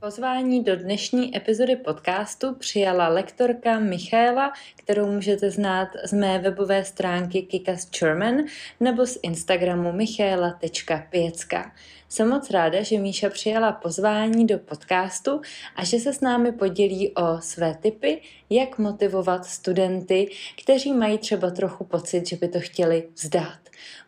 Pozvání 0.00 0.64
do 0.64 0.76
dnešní 0.76 1.36
epizody 1.36 1.76
podcastu 1.76 2.54
přijala 2.54 3.08
lektorka 3.08 3.78
Michaela, 3.78 4.52
kterou 4.76 5.06
můžete 5.06 5.50
znát 5.50 5.88
z 6.04 6.12
mé 6.12 6.38
webové 6.38 6.84
stránky 6.84 7.42
Kikas 7.42 7.90
German 7.90 8.34
nebo 8.80 9.06
z 9.06 9.18
Instagramu 9.22 9.92
michaela.pěcka. 9.92 11.72
Jsem 12.12 12.28
moc 12.28 12.50
ráda, 12.50 12.82
že 12.82 12.98
Míša 12.98 13.30
přijala 13.30 13.72
pozvání 13.72 14.46
do 14.46 14.58
podcastu 14.58 15.40
a 15.76 15.84
že 15.84 15.98
se 15.98 16.12
s 16.12 16.20
námi 16.20 16.52
podělí 16.52 17.14
o 17.14 17.40
své 17.40 17.74
tipy, 17.74 18.20
jak 18.50 18.78
motivovat 18.78 19.44
studenty, 19.46 20.30
kteří 20.62 20.92
mají 20.92 21.18
třeba 21.18 21.50
trochu 21.50 21.84
pocit, 21.84 22.28
že 22.28 22.36
by 22.36 22.48
to 22.48 22.60
chtěli 22.60 23.08
vzdát. 23.14 23.58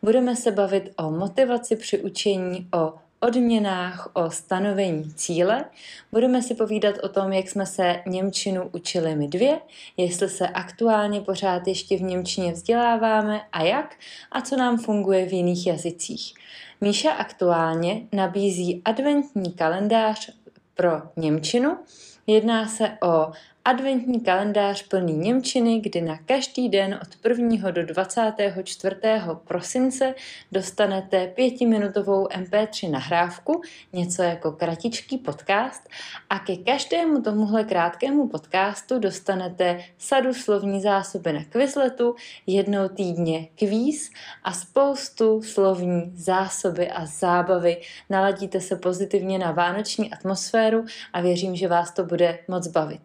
Budeme 0.03 0.37
se 0.37 0.51
bavit 0.51 0.91
o 0.97 1.11
motivaci 1.11 1.77
při 1.77 1.99
učení, 1.99 2.69
o 2.75 2.95
odměnách, 3.25 4.11
o 4.13 4.31
stanovení 4.31 5.15
cíle. 5.15 5.65
Budeme 6.13 6.43
si 6.43 6.55
povídat 6.55 6.95
o 7.03 7.09
tom, 7.09 7.33
jak 7.33 7.49
jsme 7.49 7.67
se 7.67 8.03
Němčinu 8.07 8.71
učili 8.73 9.17
my 9.17 9.29
dvě, 9.29 9.61
jestli 9.97 10.29
se 10.29 10.49
aktuálně 10.49 11.21
pořád 11.21 11.67
ještě 11.67 11.97
v 11.97 12.03
Němčině 12.03 12.53
vzděláváme 12.53 13.41
a 13.53 13.63
jak 13.63 13.95
a 14.33 14.41
co 14.41 14.57
nám 14.57 14.79
funguje 14.79 15.27
v 15.27 15.33
jiných 15.33 15.67
jazycích. 15.67 16.35
Míša 16.81 17.11
aktuálně 17.11 18.03
nabízí 18.13 18.83
adventní 18.85 19.53
kalendář 19.53 20.31
pro 20.75 21.03
Němčinu. 21.17 21.79
Jedná 22.27 22.69
se 22.69 22.91
o 23.03 23.33
adventní 23.65 24.21
kalendář 24.21 24.83
plný 24.83 25.13
Němčiny, 25.13 25.81
kdy 25.81 26.01
na 26.01 26.19
každý 26.27 26.69
den 26.69 27.01
od 27.03 27.29
1. 27.29 27.71
do 27.71 27.87
24. 27.87 28.97
prosince 29.45 30.15
dostanete 30.53 31.27
pětiminutovou 31.27 32.27
MP3 32.27 32.91
nahrávku, 32.91 33.63
něco 33.93 34.23
jako 34.23 34.53
kratičký 34.53 35.19
podcast 35.19 35.89
a 36.31 36.39
ke 36.39 36.57
každému 36.57 37.23
tomuhle 37.23 37.65
krátkému 37.65 38.29
podcastu 38.29 38.99
dostanete 38.99 39.81
sadu 39.99 40.35
slovní 40.35 40.81
zásoby 40.81 41.33
na 41.33 41.45
Quizletu, 41.45 42.15
jednou 42.47 42.89
týdně 42.89 43.49
kvíz 43.59 44.11
a 44.43 44.53
spoustu 44.53 45.43
slovní 45.43 46.13
zásoby 46.15 46.91
a 46.91 47.07
zábavy. 47.07 47.81
Naladíte 48.11 48.61
se 48.61 48.77
pozitivně 48.77 49.39
na 49.39 49.53
vánoční 49.53 50.13
atmosféru 50.13 50.85
a 51.13 51.21
věřím, 51.21 51.57
že 51.57 51.69
vás 51.69 51.91
to 51.91 52.05
bude 52.05 52.39
moc 52.49 52.69
bavit. 52.69 53.01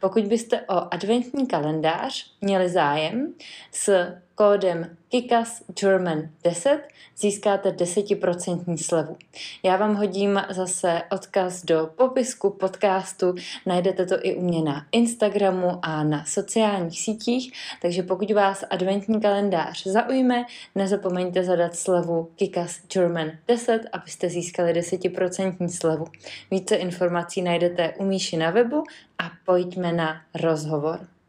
Pokud 0.00 0.24
byste 0.24 0.60
o 0.60 0.94
adventní 0.94 1.46
kalendář 1.46 2.32
měli 2.40 2.68
zájem, 2.68 3.34
s 3.72 4.12
kódem 4.40 4.96
KIKAS 5.08 5.62
German 5.80 6.28
10 6.44 6.80
získáte 7.16 7.70
10% 7.70 8.76
slevu. 8.76 9.16
Já 9.62 9.76
vám 9.76 9.94
hodím 9.94 10.42
zase 10.50 11.02
odkaz 11.10 11.64
do 11.64 11.90
popisku 11.96 12.50
podcastu, 12.50 13.34
najdete 13.66 14.06
to 14.06 14.14
i 14.22 14.34
u 14.34 14.42
mě 14.42 14.62
na 14.62 14.86
Instagramu 14.92 15.78
a 15.82 16.04
na 16.04 16.24
sociálních 16.24 17.00
sítích, 17.00 17.52
takže 17.82 18.02
pokud 18.02 18.30
vás 18.30 18.64
adventní 18.70 19.20
kalendář 19.20 19.86
zaujme, 19.86 20.44
nezapomeňte 20.74 21.44
zadat 21.44 21.76
slevu 21.76 22.30
KIKAS 22.36 22.80
German 22.92 23.30
10, 23.48 23.80
abyste 23.92 24.28
získali 24.28 24.72
10% 24.72 25.68
slevu. 25.68 26.04
Více 26.50 26.76
informací 26.76 27.42
najdete 27.42 27.94
u 27.98 28.04
Míši 28.04 28.36
na 28.36 28.50
webu 28.50 28.84
a 29.18 29.30
pojďme 29.44 29.92
na 29.92 30.20
rozhovor. 30.34 31.19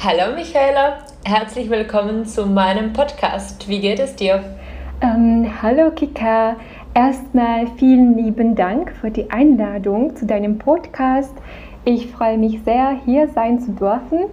Hallo 0.00 0.32
Michaela, 0.32 0.98
herzlich 1.24 1.68
willkommen 1.70 2.24
zu 2.24 2.46
meinem 2.46 2.92
Podcast. 2.92 3.68
Wie 3.68 3.80
geht 3.80 3.98
es 3.98 4.14
dir? 4.14 4.44
Ähm, 5.00 5.50
hallo 5.60 5.90
Kika, 5.90 6.54
erstmal 6.94 7.66
vielen 7.78 8.16
lieben 8.16 8.54
Dank 8.54 8.92
für 8.92 9.10
die 9.10 9.28
Einladung 9.28 10.14
zu 10.14 10.24
deinem 10.24 10.56
Podcast. 10.58 11.34
Ich 11.84 12.12
freue 12.12 12.38
mich 12.38 12.62
sehr, 12.62 13.00
hier 13.04 13.26
sein 13.30 13.58
zu 13.58 13.72
dürfen. 13.72 14.26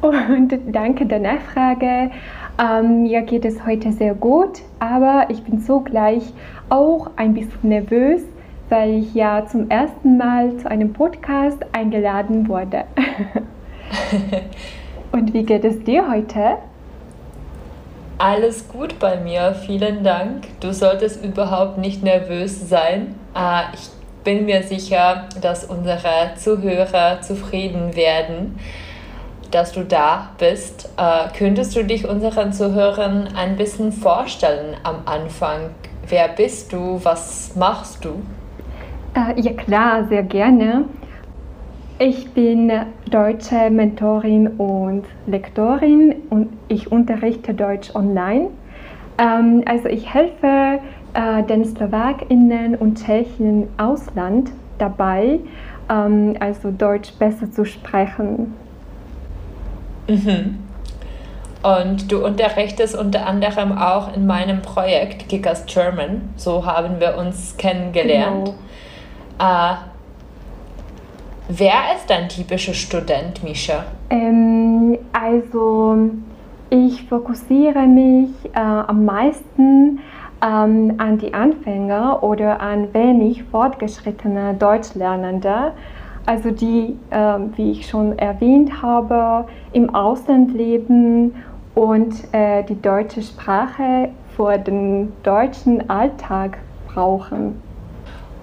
Und 0.00 0.58
danke 0.68 1.04
der 1.04 1.20
Nachfrage. 1.20 2.10
Ähm, 2.58 3.02
mir 3.02 3.20
geht 3.22 3.44
es 3.44 3.66
heute 3.66 3.92
sehr 3.92 4.14
gut, 4.14 4.62
aber 4.78 5.26
ich 5.28 5.44
bin 5.44 5.60
zugleich 5.60 6.32
auch 6.70 7.10
ein 7.16 7.34
bisschen 7.34 7.68
nervös, 7.68 8.22
weil 8.70 8.94
ich 9.00 9.12
ja 9.12 9.44
zum 9.44 9.68
ersten 9.68 10.16
Mal 10.16 10.56
zu 10.56 10.70
einem 10.70 10.94
Podcast 10.94 11.58
eingeladen 11.74 12.48
wurde. 12.48 12.84
Und 15.12 15.34
wie 15.34 15.44
geht 15.44 15.64
es 15.64 15.82
dir 15.84 16.10
heute? 16.10 16.58
Alles 18.18 18.68
gut 18.68 18.98
bei 18.98 19.16
mir, 19.16 19.54
vielen 19.54 20.04
Dank. 20.04 20.46
Du 20.60 20.72
solltest 20.72 21.24
überhaupt 21.24 21.78
nicht 21.78 22.02
nervös 22.02 22.68
sein. 22.68 23.14
Ah, 23.34 23.64
ich 23.74 23.90
bin 24.22 24.44
mir 24.44 24.62
sicher, 24.62 25.28
dass 25.40 25.64
unsere 25.64 26.34
Zuhörer 26.36 27.20
zufrieden 27.20 27.96
werden, 27.96 28.58
dass 29.50 29.72
du 29.72 29.84
da 29.84 30.30
bist. 30.38 30.88
Ah, 30.96 31.30
könntest 31.36 31.74
du 31.74 31.84
dich 31.84 32.08
unseren 32.08 32.52
Zuhörern 32.52 33.28
ein 33.36 33.56
bisschen 33.56 33.92
vorstellen 33.92 34.76
am 34.84 35.02
Anfang? 35.04 35.70
Wer 36.06 36.28
bist 36.28 36.72
du? 36.72 37.00
Was 37.02 37.56
machst 37.56 38.04
du? 38.04 38.22
Äh, 39.14 39.40
ja 39.40 39.52
klar, 39.52 40.06
sehr 40.08 40.22
gerne. 40.22 40.84
Ich 42.04 42.32
bin 42.32 42.72
deutsche 43.12 43.70
Mentorin 43.70 44.48
und 44.58 45.04
Lektorin 45.28 46.16
und 46.30 46.48
ich 46.66 46.90
unterrichte 46.90 47.54
Deutsch 47.54 47.94
online. 47.94 48.48
Ähm, 49.18 49.62
also 49.66 49.86
ich 49.86 50.12
helfe 50.12 50.80
äh, 51.14 51.44
den 51.44 51.64
Slowakinnen 51.64 52.74
und 52.74 52.98
Tschechen 52.98 53.62
im 53.62 53.68
Ausland 53.76 54.50
dabei, 54.78 55.38
ähm, 55.88 56.34
also 56.40 56.72
Deutsch 56.72 57.12
besser 57.20 57.52
zu 57.52 57.64
sprechen. 57.64 58.52
Mhm. 60.08 60.58
Und 61.62 62.10
du 62.10 62.26
unterrichtest 62.26 62.98
unter 62.98 63.28
anderem 63.28 63.78
auch 63.78 64.12
in 64.12 64.26
meinem 64.26 64.60
Projekt 64.60 65.28
Kickers 65.28 65.66
German. 65.66 66.30
So 66.34 66.66
haben 66.66 66.98
wir 66.98 67.16
uns 67.16 67.56
kennengelernt. 67.56 68.54
Genau. 69.38 69.70
Äh, 69.70 69.91
Wer 71.48 71.96
ist 71.96 72.10
ein 72.10 72.28
typischer 72.28 72.72
Student, 72.72 73.42
Misha? 73.42 73.84
Ähm, 74.10 74.96
also 75.12 75.96
ich 76.70 77.04
fokussiere 77.04 77.86
mich 77.86 78.30
äh, 78.54 78.60
am 78.60 79.04
meisten 79.04 79.98
ähm, 80.40 80.94
an 80.98 81.18
die 81.18 81.34
Anfänger 81.34 82.22
oder 82.22 82.60
an 82.60 82.94
wenig 82.94 83.42
fortgeschrittene 83.44 84.54
Deutschlernende, 84.54 85.72
also 86.26 86.52
die, 86.52 86.96
äh, 87.10 87.38
wie 87.56 87.72
ich 87.72 87.88
schon 87.88 88.16
erwähnt 88.18 88.80
habe, 88.80 89.46
im 89.72 89.92
Ausland 89.94 90.54
leben 90.54 91.34
und 91.74 92.14
äh, 92.32 92.62
die 92.62 92.80
deutsche 92.80 93.20
Sprache 93.20 94.10
für 94.36 94.58
den 94.58 95.12
deutschen 95.24 95.90
Alltag 95.90 96.58
brauchen. 96.86 97.71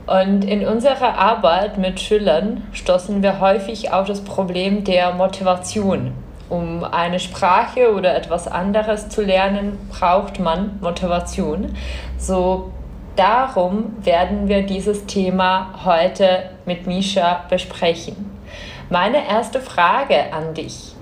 Und 0.10 0.44
in 0.44 0.66
unserer 0.66 1.20
Arbeit 1.20 1.78
mit 1.78 2.00
Schülern 2.00 2.64
stoßen 2.74 3.22
wir 3.22 3.40
häufig 3.40 3.94
auf 3.94 4.08
das 4.08 4.22
Problem 4.22 4.84
der 4.84 5.14
Motivation. 5.14 6.14
Um 6.50 6.84
eine 6.84 7.20
Sprache 7.20 7.94
oder 7.94 8.16
etwas 8.16 8.48
anderes 8.48 9.10
zu 9.10 9.22
lernen, 9.22 9.78
braucht 9.92 10.40
man 10.40 10.80
Motivation. 10.82 11.76
So 12.18 12.72
darum 13.16 13.98
werden 14.02 14.48
wir 14.48 14.64
dieses 14.64 15.06
Thema 15.06 15.76
heute 15.86 16.50
mit 16.66 16.88
Misha 16.88 17.44
besprechen. 17.48 18.32
Meine 18.90 19.28
erste 19.28 19.60
Frage 19.62 20.34
an 20.34 20.56
dich. 20.56 20.96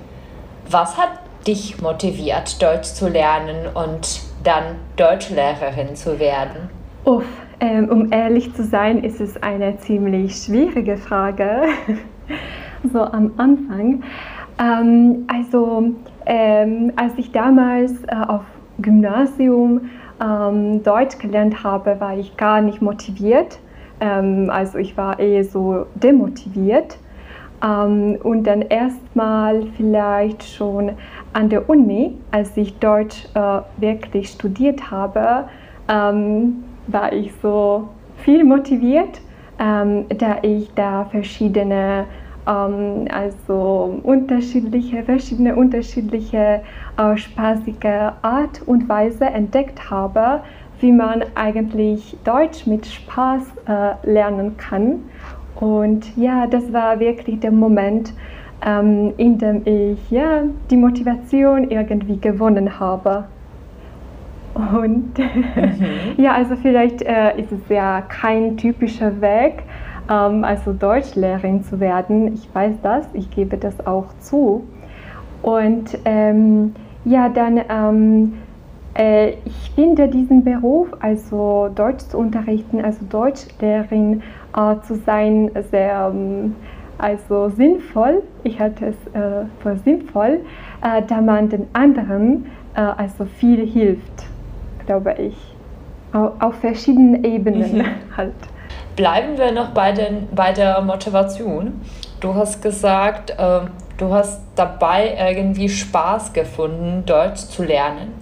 Was 0.70 0.98
hat 0.98 1.12
dich 1.48 1.82
motiviert, 1.82 2.62
Deutsch 2.62 2.90
zu 2.90 3.08
lernen 3.08 3.68
und 3.74 4.20
dann 4.44 4.80
Deutschlehrerin 4.98 5.96
zu 5.96 6.20
werden? 6.20 6.70
Uff, 7.06 7.24
Ähm, 7.60 7.90
um 7.90 8.12
ehrlich 8.12 8.54
zu 8.54 8.64
sein, 8.64 9.04
ist 9.04 9.20
es 9.20 9.42
eine 9.42 9.78
ziemlich 9.80 10.36
schwierige 10.36 10.96
Frage, 10.98 11.64
so 12.94 13.02
am 13.02 13.32
Anfang. 13.38 14.04
Ähm, 14.60 15.26
also, 15.28 15.92
ähm, 16.28 16.92
als 16.96 17.14
ich 17.18 17.32
damals 17.32 17.94
äh, 18.04 18.16
auf 18.28 18.44
Gymnasium 18.80 19.90
ähm, 20.22 20.84
Deutsch 20.84 21.18
gelernt 21.18 21.64
habe, 21.64 22.00
war 22.00 22.16
ich 22.16 22.38
gar 22.38 22.62
nicht 22.62 22.82
motiviert. 22.82 23.60
Ähm, 24.00 24.52
also 24.52 24.78
ich 24.78 24.96
war 24.96 25.18
eher 25.18 25.44
so 25.44 25.88
demotiviert. 25.96 26.98
Ähm, 27.64 28.18
und 28.22 28.44
dann 28.44 28.62
erstmal 28.62 29.64
vielleicht 29.78 30.44
schon 30.44 30.92
an 31.34 31.50
der 31.50 31.68
Uni, 31.68 32.16
als 32.30 32.56
ich 32.56 32.78
Deutsch 32.78 33.26
äh, 33.34 33.62
wirklich 33.78 34.30
studiert 34.30 34.92
habe, 34.92 35.48
ähm, 35.90 36.64
war 36.88 37.14
ich 37.14 37.32
so 37.42 37.90
viel 38.18 38.44
motiviert, 38.44 39.22
ähm, 39.60 40.06
da 40.10 40.38
ich 40.42 40.74
da 40.76 41.06
verschiedene 41.06 42.06
ähm, 42.48 43.08
also 43.10 44.00
unterschiedliche, 44.04 45.04
verschiedene 45.04 45.56
unterschiedliche 45.56 46.62
äh, 46.98 47.18
spaßige 47.18 48.14
Art 48.22 48.62
und 48.66 48.88
Weise 48.88 49.26
entdeckt 49.26 49.90
habe, 49.90 50.42
wie 50.80 50.92
man 50.92 51.24
eigentlich 51.36 52.16
Deutsch 52.24 52.66
mit 52.66 52.86
Spaß 52.86 53.44
äh, 53.68 54.10
lernen 54.10 54.58
kann. 54.58 55.04
Und 55.60 56.16
ja, 56.16 56.46
das 56.46 56.72
war 56.72 57.00
wirklich 57.00 57.40
der 57.40 57.52
Moment, 57.52 58.14
ähm, 58.66 59.14
in 59.18 59.38
dem 59.38 59.64
ich 59.66 60.12
ja, 60.12 60.44
die 60.70 60.78
Motivation 60.78 61.70
irgendwie 61.70 62.20
gewonnen 62.20 62.80
habe. 62.80 63.26
Und 64.58 65.18
mhm. 65.18 65.44
ja, 66.18 66.34
also 66.34 66.56
vielleicht 66.56 67.04
äh, 67.04 67.40
ist 67.40 67.52
es 67.52 67.70
ja 67.70 68.02
kein 68.02 68.58
typischer 68.58 69.22
Weg, 69.22 69.64
ähm, 70.10 70.44
also 70.44 70.74
Deutschlehrerin 70.74 71.64
zu 71.64 71.80
werden. 71.80 72.34
Ich 72.34 72.54
weiß 72.54 72.76
das, 72.82 73.06
ich 73.14 73.30
gebe 73.30 73.58
das 73.58 73.86
auch 73.86 74.08
zu. 74.20 74.64
Und 75.44 75.98
ähm, 76.06 76.74
ja, 77.06 77.30
dann, 77.30 77.62
ähm, 77.70 78.34
äh, 78.98 79.34
ich 79.46 79.72
finde 79.76 80.08
diesen 80.08 80.44
Beruf, 80.44 80.88
also 81.00 81.70
Deutsch 81.76 82.06
zu 82.08 82.18
unterrichten, 82.18 82.84
also 82.84 83.06
Deutschlehrerin 83.08 84.24
äh, 84.56 84.76
zu 84.82 84.96
sein, 84.96 85.52
sehr 85.70 86.12
ähm, 86.12 86.56
also 86.98 87.50
sinnvoll. 87.50 88.24
Ich 88.44 88.60
halte 88.60 88.88
es 88.88 88.96
äh, 89.14 89.46
für 89.60 89.78
sinnvoll, 89.78 90.40
äh, 90.82 91.04
da 91.08 91.22
man 91.22 91.48
den 91.50 91.68
anderen 91.74 92.48
äh, 92.78 92.82
also 92.82 93.26
viel 93.26 93.66
hilft, 93.66 94.17
glaube 94.88 95.14
ich. 95.20 95.36
Auf, 96.14 96.56
verschiedenen 96.62 97.24
Ebenen 97.24 97.78
mhm. 97.78 97.86
halt. 98.18 98.34
Bleiben 98.96 99.38
wir 99.38 99.52
noch 99.52 99.70
bei, 99.70 99.92
den, 99.92 100.28
bei 100.34 100.52
der 100.52 100.82
Motivation. 100.82 101.82
Du 102.20 102.34
hast 102.34 102.64
gesagt, 102.64 103.30
äh, 103.30 103.60
du 103.98 104.12
hast 104.12 104.42
dabei 104.56 105.16
irgendwie 105.20 105.70
Spaß 105.70 106.34
gefunden, 106.34 107.04
Deutsch 107.06 107.42
zu 107.42 107.64
lernen. 107.64 108.14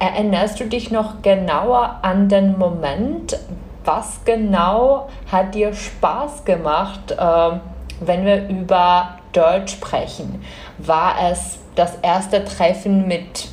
Erinnerst 0.00 0.58
du 0.58 0.64
dich 0.64 0.90
noch 0.90 1.22
genauer 1.22 2.00
an 2.02 2.28
den 2.28 2.58
Moment? 2.58 3.38
Was 3.84 4.24
genau 4.24 5.08
hat 5.30 5.54
dir 5.54 5.72
Spaß 5.72 6.44
gemacht, 6.44 7.12
äh, 7.12 7.50
wenn 8.00 8.24
wir 8.24 8.48
über 8.48 9.18
Deutsch 9.32 9.74
sprechen? 9.74 10.42
War 10.78 11.14
es 11.30 11.60
das 11.76 11.96
erste 12.02 12.44
Treffen 12.44 13.06
mit 13.06 13.48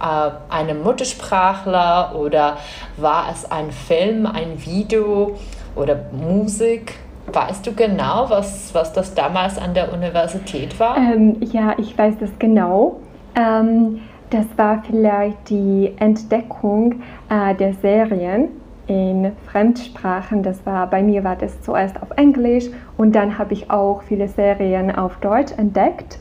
äh, 0.00 0.30
einem 0.52 0.82
Muttersprachler 0.82 2.14
oder 2.16 2.58
war 2.96 3.26
es 3.32 3.50
ein 3.50 3.70
Film, 3.70 4.26
ein 4.26 4.64
Video? 4.64 5.36
oder 5.78 5.96
Musik. 6.12 6.94
Weißt 7.32 7.66
du 7.66 7.74
genau, 7.74 8.28
was, 8.28 8.74
was 8.74 8.92
das 8.92 9.14
damals 9.14 9.58
an 9.58 9.74
der 9.74 9.92
Universität 9.92 10.78
war? 10.80 10.96
Ähm, 10.96 11.36
ja, 11.40 11.74
ich 11.78 11.96
weiß 11.96 12.14
das 12.20 12.30
genau. 12.38 13.00
Ähm, 13.34 14.00
das 14.30 14.46
war 14.56 14.82
vielleicht 14.86 15.50
die 15.50 15.92
Entdeckung 15.98 17.02
äh, 17.28 17.54
der 17.54 17.74
Serien 17.74 18.48
in 18.86 19.32
Fremdsprachen. 19.50 20.42
Das 20.42 20.64
war 20.64 20.86
bei 20.86 21.02
mir 21.02 21.22
war 21.22 21.36
das 21.36 21.60
zuerst 21.60 22.00
auf 22.02 22.10
Englisch 22.16 22.64
und 22.96 23.12
dann 23.14 23.38
habe 23.38 23.52
ich 23.52 23.70
auch 23.70 24.02
viele 24.02 24.28
Serien 24.28 24.94
auf 24.94 25.18
Deutsch 25.18 25.52
entdeckt. 25.58 26.18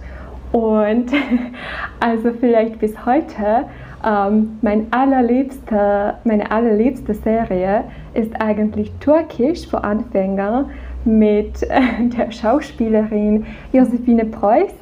Und 0.57 1.11
also 1.99 2.31
vielleicht 2.39 2.79
bis 2.79 3.05
heute 3.05 3.65
ähm, 4.03 4.57
mein 4.63 4.87
allerliebste, 4.89 6.15
meine 6.23 6.49
allerliebste 6.49 7.13
Serie 7.13 7.83
ist 8.15 8.41
eigentlich 8.41 8.91
Türkisch 8.99 9.67
für 9.67 9.83
Anfänger 9.83 10.67
mit 11.05 11.61
der 12.17 12.31
Schauspielerin 12.31 13.45
Josephine 13.71 14.25
Preuß. 14.25 14.73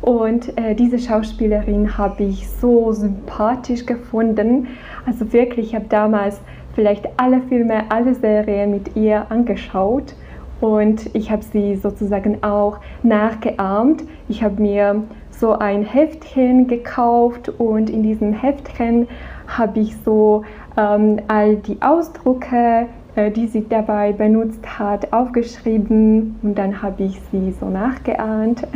Und 0.00 0.56
äh, 0.56 0.74
diese 0.74 0.98
Schauspielerin 0.98 1.98
habe 1.98 2.22
ich 2.22 2.48
so 2.48 2.90
sympathisch 2.92 3.84
gefunden. 3.84 4.68
Also 5.04 5.30
wirklich, 5.34 5.66
ich 5.66 5.74
habe 5.74 5.84
damals 5.90 6.40
vielleicht 6.74 7.06
alle 7.18 7.42
Filme, 7.42 7.82
alle 7.90 8.14
Serien 8.14 8.70
mit 8.70 8.96
ihr 8.96 9.30
angeschaut 9.30 10.14
und 10.60 11.14
ich 11.14 11.30
habe 11.30 11.42
sie 11.42 11.76
sozusagen 11.76 12.42
auch 12.42 12.78
nachgeahmt. 13.02 14.04
Ich 14.28 14.42
habe 14.42 14.60
mir 14.60 15.02
so 15.30 15.52
ein 15.52 15.82
Heftchen 15.82 16.66
gekauft 16.66 17.48
und 17.48 17.88
in 17.88 18.02
diesem 18.02 18.32
Heftchen 18.32 19.08
habe 19.46 19.80
ich 19.80 19.96
so 20.04 20.44
ähm, 20.76 21.20
all 21.28 21.56
die 21.56 21.80
Ausdrucke, 21.80 22.86
äh, 23.16 23.30
die 23.30 23.46
sie 23.46 23.66
dabei 23.66 24.12
benutzt 24.12 24.78
hat, 24.78 25.12
aufgeschrieben 25.12 26.38
und 26.42 26.58
dann 26.58 26.82
habe 26.82 27.04
ich 27.04 27.20
sie 27.32 27.52
so 27.58 27.70
nachgeahmt. 27.70 28.66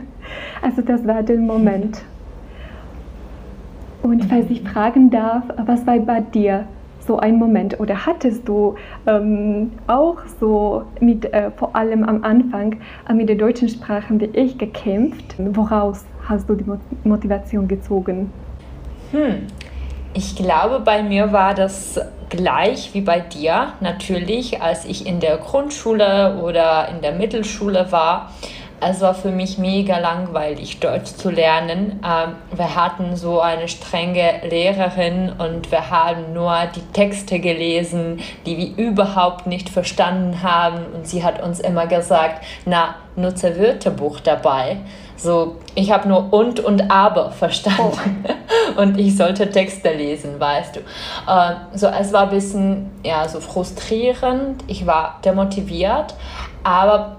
also 0.62 0.82
das 0.82 1.06
war 1.06 1.22
der 1.22 1.38
Moment. 1.38 2.02
Und 4.02 4.24
falls 4.24 4.50
ich 4.50 4.62
fragen 4.62 5.10
darf, 5.10 5.44
was 5.64 5.86
war 5.86 5.98
bei 5.98 6.20
dir 6.20 6.66
so 7.12 7.18
ein 7.18 7.36
Moment 7.36 7.78
oder 7.78 8.06
hattest 8.06 8.48
du 8.48 8.74
ähm, 9.06 9.72
auch 9.86 10.16
so 10.40 10.84
mit, 11.00 11.26
äh, 11.26 11.50
vor 11.50 11.76
allem 11.76 12.04
am 12.04 12.24
Anfang 12.24 12.80
äh, 13.06 13.12
mit 13.12 13.28
der 13.28 13.36
deutschen 13.36 13.68
Sprache 13.68 14.18
wie 14.18 14.30
ich 14.32 14.56
gekämpft? 14.56 15.34
Woraus 15.36 16.06
hast 16.26 16.48
du 16.48 16.54
die 16.54 16.64
Motivation 17.04 17.68
gezogen? 17.68 18.32
Hm. 19.10 19.46
Ich 20.14 20.36
glaube, 20.36 20.80
bei 20.80 21.02
mir 21.02 21.32
war 21.32 21.54
das 21.54 22.00
gleich 22.30 22.94
wie 22.94 23.02
bei 23.02 23.20
dir. 23.20 23.74
Natürlich, 23.80 24.62
als 24.62 24.86
ich 24.86 25.06
in 25.06 25.20
der 25.20 25.36
Grundschule 25.36 26.38
oder 26.42 26.88
in 26.88 27.02
der 27.02 27.12
Mittelschule 27.12 27.88
war, 27.90 28.30
es 28.84 29.00
war 29.00 29.14
für 29.14 29.30
mich 29.30 29.58
mega 29.58 29.98
langweilig, 29.98 30.80
Deutsch 30.80 31.14
zu 31.14 31.30
lernen. 31.30 32.00
Ähm, 32.04 32.34
wir 32.54 32.74
hatten 32.74 33.16
so 33.16 33.40
eine 33.40 33.68
strenge 33.68 34.40
Lehrerin 34.48 35.32
und 35.38 35.70
wir 35.70 35.90
haben 35.90 36.32
nur 36.32 36.54
die 36.74 36.92
Texte 36.92 37.38
gelesen, 37.38 38.20
die 38.44 38.56
wir 38.56 38.86
überhaupt 38.88 39.46
nicht 39.46 39.68
verstanden 39.68 40.42
haben. 40.42 40.86
Und 40.94 41.06
sie 41.06 41.22
hat 41.22 41.42
uns 41.42 41.60
immer 41.60 41.86
gesagt, 41.86 42.44
na, 42.64 42.96
nutze 43.14 43.58
Wörterbuch 43.58 44.20
dabei. 44.20 44.78
So, 45.16 45.56
ich 45.76 45.92
habe 45.92 46.08
nur 46.08 46.32
und 46.32 46.58
und 46.58 46.90
aber 46.90 47.30
verstanden. 47.30 48.24
Oh. 48.26 48.32
Und 48.80 48.98
ich 48.98 49.16
sollte 49.16 49.50
Texte 49.50 49.92
lesen, 49.92 50.40
weißt 50.40 50.76
du. 50.76 50.80
Äh, 50.80 51.54
so, 51.74 51.88
es 51.88 52.12
war 52.12 52.22
ein 52.22 52.30
bisschen 52.30 52.90
ja, 53.04 53.28
so 53.28 53.40
frustrierend. 53.40 54.64
Ich 54.66 54.86
war 54.86 55.20
demotiviert, 55.24 56.14
aber 56.64 57.16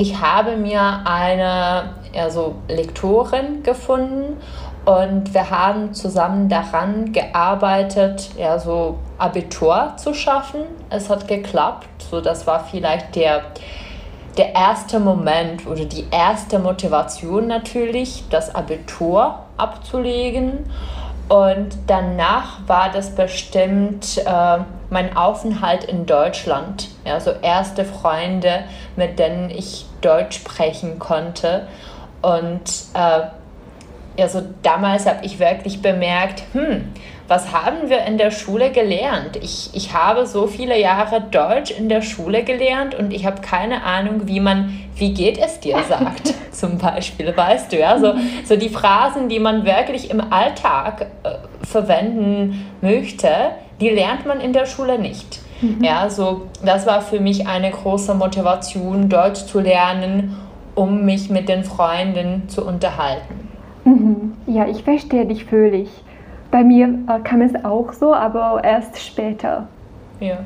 ich 0.00 0.20
habe 0.20 0.56
mir 0.56 1.00
eine 1.04 1.90
also 2.16 2.54
Lektorin 2.68 3.64
gefunden 3.64 4.36
und 4.84 5.34
wir 5.34 5.50
haben 5.50 5.92
zusammen 5.92 6.48
daran 6.48 7.12
gearbeitet, 7.12 8.30
ja, 8.38 8.60
so 8.60 8.98
Abitur 9.18 9.94
zu 9.96 10.14
schaffen. 10.14 10.60
Es 10.88 11.10
hat 11.10 11.26
geklappt. 11.26 11.88
So, 12.10 12.20
das 12.20 12.46
war 12.46 12.64
vielleicht 12.64 13.16
der, 13.16 13.42
der 14.36 14.54
erste 14.54 15.00
Moment 15.00 15.66
oder 15.66 15.84
die 15.84 16.06
erste 16.12 16.60
Motivation 16.60 17.48
natürlich, 17.48 18.22
das 18.30 18.54
Abitur 18.54 19.40
abzulegen. 19.56 20.64
Und 21.28 21.76
danach 21.88 22.60
war 22.68 22.90
das 22.90 23.10
bestimmt 23.16 24.18
äh, 24.18 24.58
mein 24.90 25.16
Aufenthalt 25.16 25.84
in 25.84 26.06
Deutschland. 26.06 26.88
Ja, 27.04 27.20
so 27.20 27.32
erste 27.42 27.84
Freunde, 27.84 28.64
mit 28.96 29.18
denen 29.18 29.50
ich 29.50 29.86
Deutsch 30.00 30.36
sprechen 30.36 30.98
konnte. 30.98 31.66
Und 32.22 32.62
äh, 32.94 33.20
ja, 34.18 34.28
so 34.28 34.42
damals 34.62 35.06
habe 35.06 35.24
ich 35.24 35.38
wirklich 35.38 35.80
bemerkt, 35.80 36.42
hm, 36.52 36.92
was 37.28 37.52
haben 37.52 37.88
wir 37.88 38.04
in 38.04 38.18
der 38.18 38.30
Schule 38.30 38.70
gelernt? 38.70 39.36
Ich, 39.36 39.70
ich 39.74 39.92
habe 39.92 40.26
so 40.26 40.46
viele 40.46 40.80
Jahre 40.80 41.20
Deutsch 41.20 41.70
in 41.70 41.88
der 41.88 42.02
Schule 42.02 42.42
gelernt 42.42 42.94
und 42.94 43.12
ich 43.12 43.26
habe 43.26 43.42
keine 43.42 43.84
Ahnung, 43.84 44.26
wie 44.26 44.40
man, 44.40 44.80
wie 44.96 45.14
geht 45.14 45.38
es 45.38 45.60
dir 45.60 45.78
sagt, 45.88 46.34
zum 46.50 46.78
Beispiel, 46.78 47.36
weißt 47.36 47.72
du, 47.72 47.78
ja, 47.78 47.98
so, 47.98 48.14
so 48.44 48.56
die 48.56 48.70
Phrasen, 48.70 49.28
die 49.28 49.38
man 49.38 49.64
wirklich 49.64 50.10
im 50.10 50.20
Alltag 50.32 51.06
äh, 51.22 51.34
verwenden 51.64 52.66
möchte, 52.80 53.28
die 53.80 53.90
lernt 53.90 54.26
man 54.26 54.40
in 54.40 54.52
der 54.52 54.66
Schule 54.66 54.98
nicht. 54.98 55.40
Mhm. 55.60 55.82
Ja, 55.82 56.08
so 56.08 56.42
das 56.64 56.86
war 56.86 57.00
für 57.00 57.20
mich 57.20 57.46
eine 57.46 57.70
große 57.70 58.14
Motivation, 58.14 59.08
Deutsch 59.08 59.44
zu 59.46 59.60
lernen, 59.60 60.36
um 60.74 61.04
mich 61.04 61.30
mit 61.30 61.48
den 61.48 61.64
Freunden 61.64 62.48
zu 62.48 62.66
unterhalten. 62.66 63.48
Mhm. 63.84 64.34
Ja, 64.46 64.66
ich 64.66 64.84
verstehe 64.84 65.26
dich 65.26 65.44
völlig. 65.44 65.88
Bei 66.50 66.62
mir 66.62 66.86
äh, 67.08 67.20
kam 67.20 67.42
es 67.42 67.52
auch 67.64 67.92
so, 67.92 68.14
aber 68.14 68.62
erst 68.64 68.98
später. 68.98 69.68
Ja. 70.20 70.38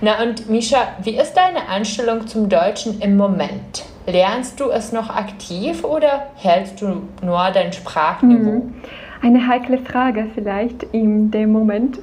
Na 0.00 0.22
und 0.22 0.48
Misha, 0.48 0.78
wie 1.02 1.16
ist 1.16 1.34
deine 1.34 1.68
Einstellung 1.68 2.26
zum 2.26 2.48
Deutschen 2.48 3.00
im 3.00 3.16
Moment? 3.16 3.84
Lernst 4.06 4.58
du 4.58 4.70
es 4.70 4.92
noch 4.92 5.14
aktiv 5.14 5.84
oder 5.84 6.26
hältst 6.36 6.80
du 6.80 7.02
nur 7.22 7.50
dein 7.52 7.72
Sprachniveau? 7.72 8.64
Mhm. 8.64 8.74
Eine 9.22 9.46
heikle 9.46 9.78
Frage 9.78 10.26
vielleicht 10.34 10.82
in 10.92 11.30
dem 11.30 11.52
Moment. 11.52 11.98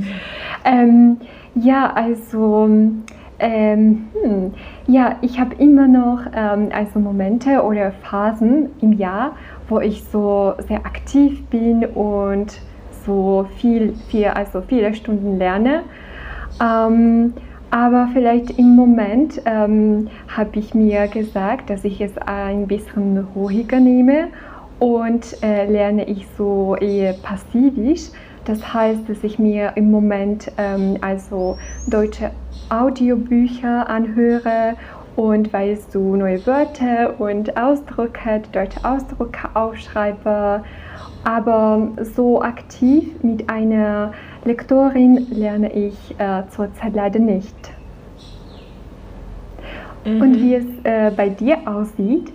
ähm, 0.64 1.18
ja, 1.54 1.92
also 1.92 2.68
ähm, 3.38 4.06
hm, 4.22 4.54
ja, 4.86 5.16
ich 5.20 5.38
habe 5.38 5.54
immer 5.56 5.86
noch 5.86 6.20
ähm, 6.34 6.70
also 6.72 6.98
Momente 6.98 7.62
oder 7.62 7.92
Phasen 7.92 8.70
im 8.80 8.94
Jahr, 8.94 9.36
wo 9.68 9.80
ich 9.80 10.04
so 10.04 10.54
sehr 10.66 10.78
aktiv 10.86 11.44
bin 11.48 11.84
und 11.84 12.58
so 13.04 13.46
viel, 13.58 13.94
viel 14.08 14.28
also 14.28 14.62
viele 14.62 14.94
Stunden 14.94 15.36
lerne. 15.38 15.82
Ähm, 16.58 17.34
aber 17.70 18.08
vielleicht 18.14 18.58
im 18.58 18.74
Moment 18.74 19.42
ähm, 19.44 20.08
habe 20.34 20.58
ich 20.58 20.74
mir 20.74 21.08
gesagt, 21.08 21.68
dass 21.68 21.84
ich 21.84 22.00
es 22.00 22.16
ein 22.16 22.66
bisschen 22.66 23.26
ruhiger 23.34 23.80
nehme 23.80 24.28
und 24.78 25.42
äh, 25.42 25.70
lerne 25.70 26.04
ich 26.08 26.26
so 26.36 26.76
eher 26.76 27.14
passivisch. 27.14 28.10
Das 28.44 28.72
heißt, 28.72 29.08
dass 29.08 29.24
ich 29.24 29.38
mir 29.38 29.72
im 29.74 29.90
Moment 29.90 30.52
ähm, 30.56 30.98
also 31.00 31.58
deutsche 31.88 32.30
Audiobücher 32.68 33.88
anhöre 33.88 34.76
und 35.16 35.52
weißt 35.52 35.94
du 35.94 36.14
neue 36.14 36.46
Wörter 36.46 37.18
und 37.18 37.56
Ausdrücke, 37.56 38.42
deutsche 38.52 38.84
Ausdrücke 38.84 39.48
aufschreibe. 39.54 40.62
Aber 41.24 41.88
so 42.14 42.40
aktiv 42.40 43.10
mit 43.22 43.50
einer 43.50 44.12
Lektorin 44.44 45.26
lerne 45.30 45.72
ich 45.72 46.14
äh, 46.18 46.42
zurzeit 46.50 46.94
leider 46.94 47.18
nicht. 47.18 47.56
Mhm. 50.04 50.20
Und 50.20 50.36
wie 50.36 50.54
es 50.54 50.64
äh, 50.84 51.10
bei 51.16 51.30
dir 51.30 51.58
aussieht, 51.66 52.32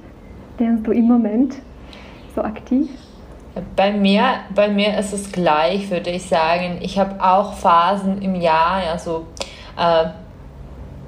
lernst 0.60 0.86
du 0.86 0.92
im 0.92 1.08
Moment 1.08 1.56
so 2.36 2.42
aktiv? 2.42 2.90
Bei 3.76 3.92
mir, 3.92 4.40
bei 4.56 4.70
mir 4.70 4.98
ist 4.98 5.14
es 5.14 5.32
gleich, 5.32 5.90
würde 5.92 6.10
ich 6.10 6.28
sagen. 6.28 6.80
Ich 6.82 6.98
habe 6.98 7.22
auch 7.22 7.54
Phasen 7.54 8.22
im 8.22 8.36
Jahr, 8.36 8.82
ja, 8.84 8.98
so 8.98 9.26
äh, 9.78 10.06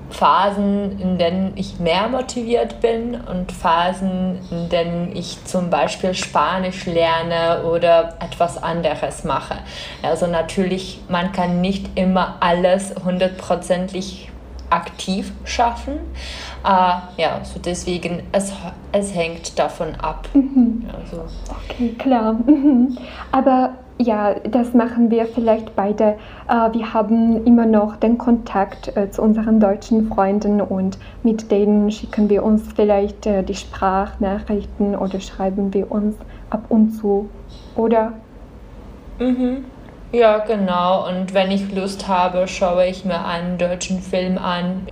Phasen, 0.10 1.00
in 1.00 1.18
denen 1.18 1.54
ich 1.56 1.80
mehr 1.80 2.08
motiviert 2.08 2.82
bin 2.82 3.16
und 3.16 3.52
Phasen, 3.52 4.40
in 4.52 4.70
denen 4.70 5.16
ich 5.16 5.44
zum 5.46 5.70
Beispiel 5.70 6.14
Spanisch 6.14 6.86
lerne 6.86 7.64
oder 7.64 8.16
etwas 8.20 8.62
anderes 8.62 9.24
mache. 9.24 9.56
Also 10.02 10.28
natürlich, 10.28 11.00
man 11.10 11.32
kann 11.32 11.62
nicht 11.62 11.98
immer 11.98 12.38
alles 12.42 12.94
hundertprozentig 13.04 14.30
aktiv 14.74 15.32
schaffen. 15.46 15.94
Äh, 16.64 17.22
ja, 17.22 17.42
so 17.44 17.60
deswegen, 17.60 18.24
es, 18.32 18.54
es 18.92 19.14
hängt 19.14 19.58
davon 19.60 19.96
ab. 19.96 20.28
Mhm. 20.34 20.86
Also. 20.98 21.24
Okay, 21.70 21.90
klar. 21.98 22.34
Mhm. 22.34 22.98
Aber 23.32 23.74
ja, 24.00 24.36
das 24.40 24.74
machen 24.74 25.12
wir 25.12 25.26
vielleicht 25.28 25.76
beide. 25.76 26.16
Äh, 26.48 26.74
wir 26.74 26.94
haben 26.94 27.46
immer 27.46 27.66
noch 27.66 27.96
den 27.96 28.18
Kontakt 28.18 28.96
äh, 28.98 29.12
zu 29.12 29.22
unseren 29.22 29.60
deutschen 29.60 30.08
Freunden 30.08 30.62
und 30.62 30.98
mit 31.22 31.52
denen 31.52 31.92
schicken 31.92 32.30
wir 32.30 32.44
uns 32.44 32.64
vielleicht 32.76 33.26
äh, 33.26 33.44
die 33.44 33.56
Sprachnachrichten 33.56 34.96
oder 34.96 35.20
schreiben 35.20 35.74
wir 35.74 35.92
uns 35.92 36.16
ab 36.50 36.66
und 36.70 36.92
zu, 36.92 37.30
oder? 37.76 38.14
Mhm. 39.20 39.66
Ja, 40.14 40.38
genau. 40.38 41.08
Und 41.08 41.34
wenn 41.34 41.50
ich 41.50 41.74
Lust 41.74 42.08
habe, 42.08 42.48
schaue 42.48 42.86
ich 42.86 43.04
mir 43.04 43.26
einen 43.26 43.58
deutschen 43.58 44.00
Film 44.00 44.38
an. 44.38 44.88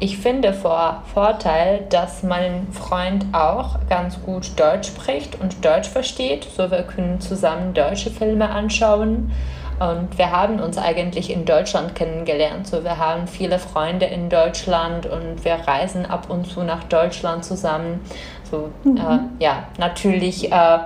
Ich 0.00 0.18
finde 0.18 0.52
vor 0.52 1.04
Vorteil, 1.14 1.86
dass 1.90 2.24
mein 2.24 2.66
Freund 2.72 3.26
auch 3.32 3.78
ganz 3.88 4.20
gut 4.22 4.58
Deutsch 4.58 4.88
spricht 4.88 5.40
und 5.40 5.64
Deutsch 5.64 5.88
versteht. 5.88 6.44
So 6.56 6.72
wir 6.72 6.82
können 6.82 7.20
zusammen 7.20 7.72
deutsche 7.72 8.10
Filme 8.10 8.50
anschauen. 8.50 9.30
Und 9.78 10.18
wir 10.18 10.32
haben 10.32 10.58
uns 10.58 10.76
eigentlich 10.76 11.30
in 11.30 11.44
Deutschland 11.44 11.94
kennengelernt. 11.94 12.66
So 12.66 12.82
wir 12.82 12.98
haben 12.98 13.28
viele 13.28 13.60
Freunde 13.60 14.06
in 14.06 14.28
Deutschland 14.28 15.06
und 15.06 15.44
wir 15.44 15.54
reisen 15.54 16.04
ab 16.04 16.30
und 16.30 16.48
zu 16.48 16.64
nach 16.64 16.82
Deutschland 16.84 17.44
zusammen. 17.44 18.00
So 18.50 18.70
mhm. 18.82 18.96
äh, 18.96 19.44
ja, 19.44 19.68
natürlich. 19.78 20.50
Äh, 20.50 20.78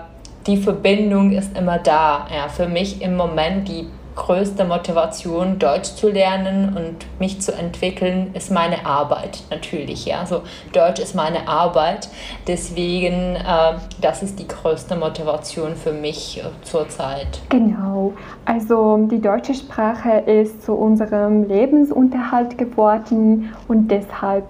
die 0.47 0.57
Verbindung 0.57 1.33
ist 1.33 1.57
immer 1.57 1.79
da. 1.79 2.27
Ja, 2.35 2.49
für 2.49 2.69
mich 2.69 3.03
im 3.03 3.17
Moment 3.17 3.69
die 3.69 3.87
größte 4.15 4.65
Motivation, 4.65 5.59
Deutsch 5.59 5.95
zu 5.95 6.11
lernen 6.11 6.77
und 6.77 7.07
mich 7.19 7.41
zu 7.41 7.53
entwickeln, 7.53 8.31
ist 8.35 8.51
meine 8.51 8.85
Arbeit 8.85 9.43
natürlich. 9.51 10.07
Ja. 10.07 10.21
Also 10.21 10.43
Deutsch 10.73 11.01
ist 11.01 11.15
meine 11.15 11.49
Arbeit. 11.49 12.09
Deswegen, 12.47 13.37
äh, 13.37 13.75
das 14.01 14.23
ist 14.23 14.39
die 14.39 14.49
größte 14.49 14.97
Motivation 14.97 15.77
für 15.77 15.93
mich 15.93 16.39
äh, 16.39 16.49
zurzeit. 16.63 17.41
Genau. 17.49 18.13
Also 18.45 19.07
die 19.11 19.21
deutsche 19.21 19.55
Sprache 19.55 20.19
ist 20.27 20.63
zu 20.63 20.75
unserem 20.75 21.49
Lebensunterhalt 21.49 22.59
geworden 22.59 23.55
und 23.69 23.89
deshalb, 23.89 24.45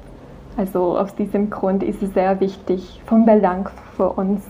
also 0.56 0.98
aus 0.98 1.14
diesem 1.14 1.50
Grund 1.50 1.82
ist 1.82 2.02
es 2.02 2.12
sehr 2.14 2.40
wichtig, 2.40 3.00
von 3.06 3.24
Belang 3.24 3.68
für 3.96 4.08
uns. 4.08 4.42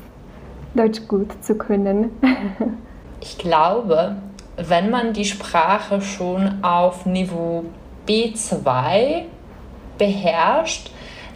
Deutsch 0.75 1.07
gut 1.09 1.45
zu 1.45 1.57
können. 1.57 2.11
ich 3.21 3.39
glaube, 3.39 4.17
wenn 4.57 4.91
man 4.91 5.13
die 5.13 5.25
Sprache 5.25 6.01
schon 6.01 6.63
auf 6.63 7.07
Niveau 7.07 7.65
B2 8.07 9.23
beherrscht, 9.99 10.91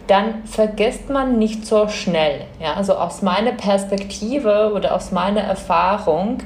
dann 0.07 0.45
vergisst 0.45 1.09
man 1.09 1.37
nicht 1.37 1.65
so 1.65 1.87
schnell. 1.89 2.45
Ja, 2.61 2.73
also 2.73 2.93
aus 2.93 3.21
meiner 3.21 3.51
Perspektive 3.51 4.71
oder 4.73 4.95
aus 4.95 5.11
meiner 5.11 5.41
Erfahrung, 5.41 6.39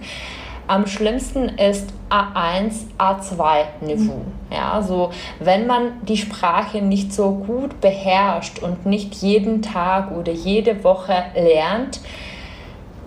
am 0.67 0.87
schlimmsten 0.87 1.49
ist 1.49 1.93
A1, 2.09 2.85
A2 2.97 3.63
Niveau. 3.81 4.13
Mhm. 4.13 4.55
Ja, 4.55 4.71
also 4.71 5.11
wenn 5.39 5.67
man 5.67 6.05
die 6.07 6.17
Sprache 6.17 6.81
nicht 6.81 7.13
so 7.13 7.31
gut 7.31 7.81
beherrscht 7.81 8.59
und 8.59 8.85
nicht 8.85 9.15
jeden 9.15 9.61
Tag 9.61 10.11
oder 10.11 10.31
jede 10.31 10.83
Woche 10.83 11.13
lernt, 11.35 11.99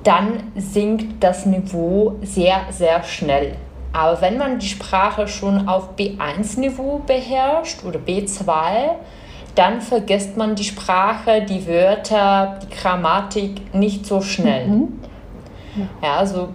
dann 0.05 0.53
sinkt 0.57 1.23
das 1.23 1.47
Niveau 1.47 2.17
sehr, 2.23 2.61
sehr 2.71 3.03
schnell. 3.03 3.57
Aber 3.93 4.21
wenn 4.21 4.39
man 4.39 4.59
die 4.59 4.67
Sprache 4.67 5.29
schon 5.29 5.69
auf 5.69 5.91
B1-Niveau 5.97 7.03
beherrscht 7.07 7.85
oder 7.85 7.99
B2, 7.99 8.47
dann 9.55 9.81
vergisst 9.81 10.37
man 10.37 10.57
die 10.57 10.65
Sprache, 10.65 11.43
die 11.43 11.67
Wörter, 11.67 12.59
die 12.63 12.75
Grammatik 12.75 13.75
nicht 13.75 14.05
so 14.05 14.21
schnell. 14.21 14.67
Mhm. 14.67 15.01
Ja, 16.03 16.17
also 16.17 16.49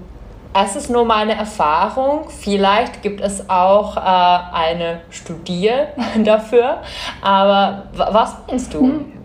es 0.54 0.76
ist 0.76 0.90
nur 0.90 1.06
meine 1.06 1.34
Erfahrung. 1.36 2.30
Vielleicht 2.30 3.02
gibt 3.02 3.22
es 3.22 3.50
auch 3.50 3.96
äh, 3.96 4.00
eine 4.00 5.02
Studie 5.10 5.72
dafür. 6.24 6.80
Aber 7.22 7.84
was 7.94 8.36
meinst 8.48 8.74
du? 8.74 8.84
Mhm. 8.84 9.19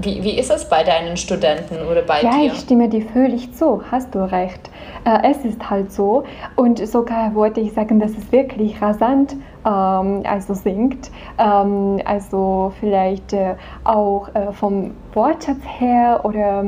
Wie, 0.00 0.24
wie 0.24 0.38
ist 0.38 0.50
es 0.50 0.68
bei 0.68 0.82
deinen 0.82 1.16
Studenten 1.16 1.76
oder 1.88 2.02
bei 2.02 2.20
ja, 2.22 2.30
dir? 2.30 2.46
Ja, 2.46 2.52
ich 2.52 2.58
stimme 2.58 2.88
dir 2.88 3.02
völlig 3.02 3.54
zu, 3.54 3.80
hast 3.90 4.14
du 4.14 4.18
recht. 4.30 4.70
Äh, 5.04 5.30
es 5.30 5.44
ist 5.44 5.70
halt 5.70 5.92
so 5.92 6.24
und 6.56 6.84
sogar 6.86 7.34
wollte 7.34 7.60
ich 7.60 7.72
sagen, 7.72 8.00
dass 8.00 8.10
es 8.12 8.32
wirklich 8.32 8.82
rasant 8.82 9.36
ähm, 9.64 10.22
also 10.24 10.54
sinkt. 10.54 11.10
Ähm, 11.38 12.00
also 12.04 12.72
vielleicht 12.80 13.32
äh, 13.32 13.54
auch 13.84 14.28
äh, 14.34 14.52
vom 14.52 14.92
Wortschatz 15.12 15.60
her 15.78 16.20
oder 16.24 16.64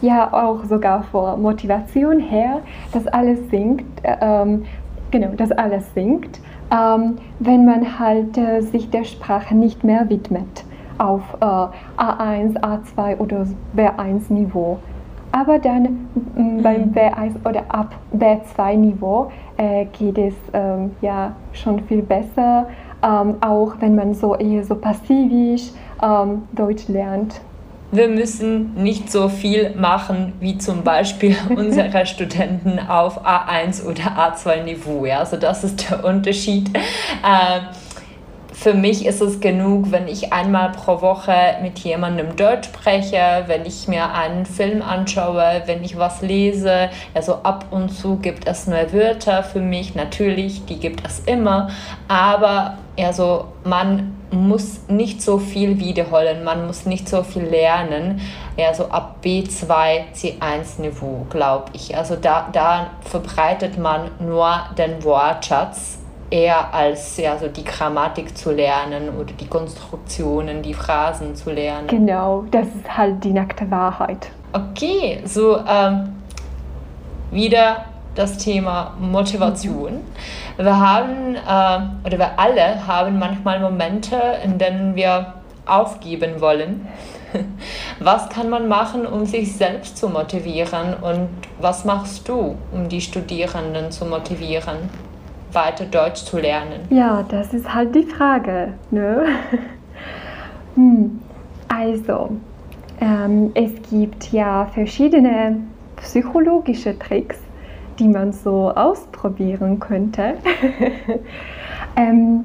ja 0.00 0.32
auch 0.32 0.64
sogar 0.64 1.02
von 1.02 1.42
Motivation 1.42 2.18
her, 2.18 2.60
dass 2.92 3.06
alles 3.06 3.38
sinkt. 3.50 4.04
Äh, 4.04 4.16
ähm, 4.22 4.64
genau, 5.10 5.32
dass 5.36 5.50
alles 5.52 5.92
sinkt, 5.94 6.40
wenn 7.40 7.64
man 7.64 7.98
halt 7.98 8.38
sich 8.70 8.90
der 8.90 9.02
Sprache 9.02 9.56
nicht 9.56 9.82
mehr 9.82 10.08
widmet 10.08 10.62
auf 11.00 11.22
äh, 11.40 11.44
A1, 12.00 12.60
A2 12.60 13.18
oder 13.18 13.46
B1 13.76 14.32
Niveau. 14.32 14.78
Aber 15.32 15.58
dann 15.58 16.08
mhm. 16.34 16.62
beim 16.62 16.92
B1 16.92 17.46
oder 17.48 17.62
ab 17.68 17.94
B2 18.16 18.76
Niveau 18.76 19.30
äh, 19.56 19.86
geht 19.86 20.18
es 20.18 20.34
ähm, 20.52 20.90
ja 21.00 21.34
schon 21.52 21.82
viel 21.84 22.02
besser, 22.02 22.68
ähm, 23.02 23.36
auch 23.40 23.74
wenn 23.80 23.94
man 23.94 24.14
so 24.14 24.34
eher 24.36 24.64
so 24.64 24.74
passivisch 24.74 25.70
ähm, 26.02 26.42
Deutsch 26.52 26.88
lernt. 26.88 27.40
Wir 27.92 28.08
müssen 28.08 28.74
nicht 28.74 29.10
so 29.10 29.28
viel 29.28 29.74
machen 29.76 30.34
wie 30.38 30.58
zum 30.58 30.82
Beispiel 30.82 31.36
unsere 31.56 32.06
Studenten 32.06 32.78
auf 32.88 33.24
A1 33.24 33.84
oder 33.84 34.16
A2 34.16 34.64
Niveau. 34.64 35.06
Ja? 35.06 35.20
Also 35.20 35.36
das 35.36 35.64
ist 35.64 35.90
der 35.90 36.04
Unterschied. 36.04 36.70
Äh, 36.76 37.60
für 38.60 38.74
mich 38.74 39.06
ist 39.06 39.22
es 39.22 39.40
genug, 39.40 39.90
wenn 39.90 40.06
ich 40.06 40.34
einmal 40.34 40.72
pro 40.72 41.00
Woche 41.00 41.56
mit 41.62 41.78
jemandem 41.78 42.36
Deutsch 42.36 42.68
spreche, 42.68 43.44
wenn 43.46 43.64
ich 43.64 43.88
mir 43.88 44.12
einen 44.12 44.44
Film 44.44 44.82
anschaue, 44.82 45.62
wenn 45.64 45.82
ich 45.82 45.96
was 45.96 46.20
lese. 46.20 46.90
Also 47.14 47.36
ab 47.36 47.64
und 47.70 47.88
zu 47.88 48.16
gibt 48.16 48.46
es 48.46 48.66
neue 48.66 48.92
Wörter 48.92 49.42
für 49.44 49.60
mich, 49.60 49.94
natürlich, 49.94 50.66
die 50.66 50.78
gibt 50.78 51.06
es 51.06 51.20
immer. 51.20 51.70
Aber 52.06 52.76
also 52.98 53.46
man 53.64 54.14
muss 54.30 54.88
nicht 54.88 55.22
so 55.22 55.38
viel 55.38 55.80
wiederholen, 55.80 56.44
man 56.44 56.66
muss 56.66 56.84
nicht 56.84 57.08
so 57.08 57.22
viel 57.22 57.44
lernen. 57.44 58.20
Also 58.58 58.90
ab 58.90 59.16
B2, 59.24 60.12
C1 60.14 60.82
Niveau, 60.82 61.26
glaube 61.30 61.70
ich. 61.72 61.96
Also 61.96 62.14
da, 62.16 62.50
da 62.52 62.90
verbreitet 63.08 63.78
man 63.78 64.10
nur 64.20 64.50
den 64.76 65.02
Wortschatz 65.02 65.99
eher 66.30 66.72
als 66.72 67.16
ja, 67.16 67.36
so 67.36 67.48
die 67.48 67.64
Grammatik 67.64 68.36
zu 68.36 68.52
lernen 68.52 69.10
oder 69.18 69.32
die 69.32 69.46
Konstruktionen, 69.46 70.62
die 70.62 70.74
Phrasen 70.74 71.34
zu 71.34 71.50
lernen. 71.50 71.88
Genau, 71.88 72.44
das 72.50 72.66
ist 72.66 72.96
halt 72.96 73.22
die 73.24 73.32
nackte 73.32 73.70
Wahrheit. 73.70 74.30
Okay, 74.52 75.20
so 75.24 75.58
ähm, 75.58 76.14
wieder 77.30 77.84
das 78.14 78.38
Thema 78.38 78.94
Motivation. 79.00 80.00
Wir 80.56 80.78
haben, 80.78 81.34
äh, 81.34 82.06
oder 82.06 82.18
wir 82.18 82.38
alle 82.38 82.86
haben 82.86 83.18
manchmal 83.18 83.60
Momente, 83.60 84.16
in 84.44 84.58
denen 84.58 84.94
wir 84.94 85.34
aufgeben 85.66 86.40
wollen. 86.40 86.88
Was 88.00 88.28
kann 88.28 88.50
man 88.50 88.68
machen, 88.68 89.06
um 89.06 89.24
sich 89.24 89.56
selbst 89.56 89.96
zu 89.96 90.08
motivieren 90.08 90.94
und 90.94 91.28
was 91.60 91.84
machst 91.84 92.28
du, 92.28 92.56
um 92.72 92.88
die 92.88 93.00
Studierenden 93.00 93.92
zu 93.92 94.04
motivieren? 94.04 94.90
Weiter 95.54 95.84
Deutsch 95.84 96.24
zu 96.24 96.38
lernen? 96.38 96.80
Ja, 96.90 97.24
das 97.28 97.52
ist 97.54 97.72
halt 97.72 97.94
die 97.94 98.04
Frage. 98.04 98.74
Ne? 98.90 99.26
hm. 100.74 101.20
Also, 101.68 102.30
ähm, 103.00 103.52
es 103.54 103.70
gibt 103.90 104.32
ja 104.32 104.66
verschiedene 104.66 105.56
psychologische 105.96 106.98
Tricks, 106.98 107.38
die 107.98 108.08
man 108.08 108.32
so 108.32 108.70
ausprobieren 108.70 109.78
könnte. 109.78 110.34
ähm, 111.96 112.44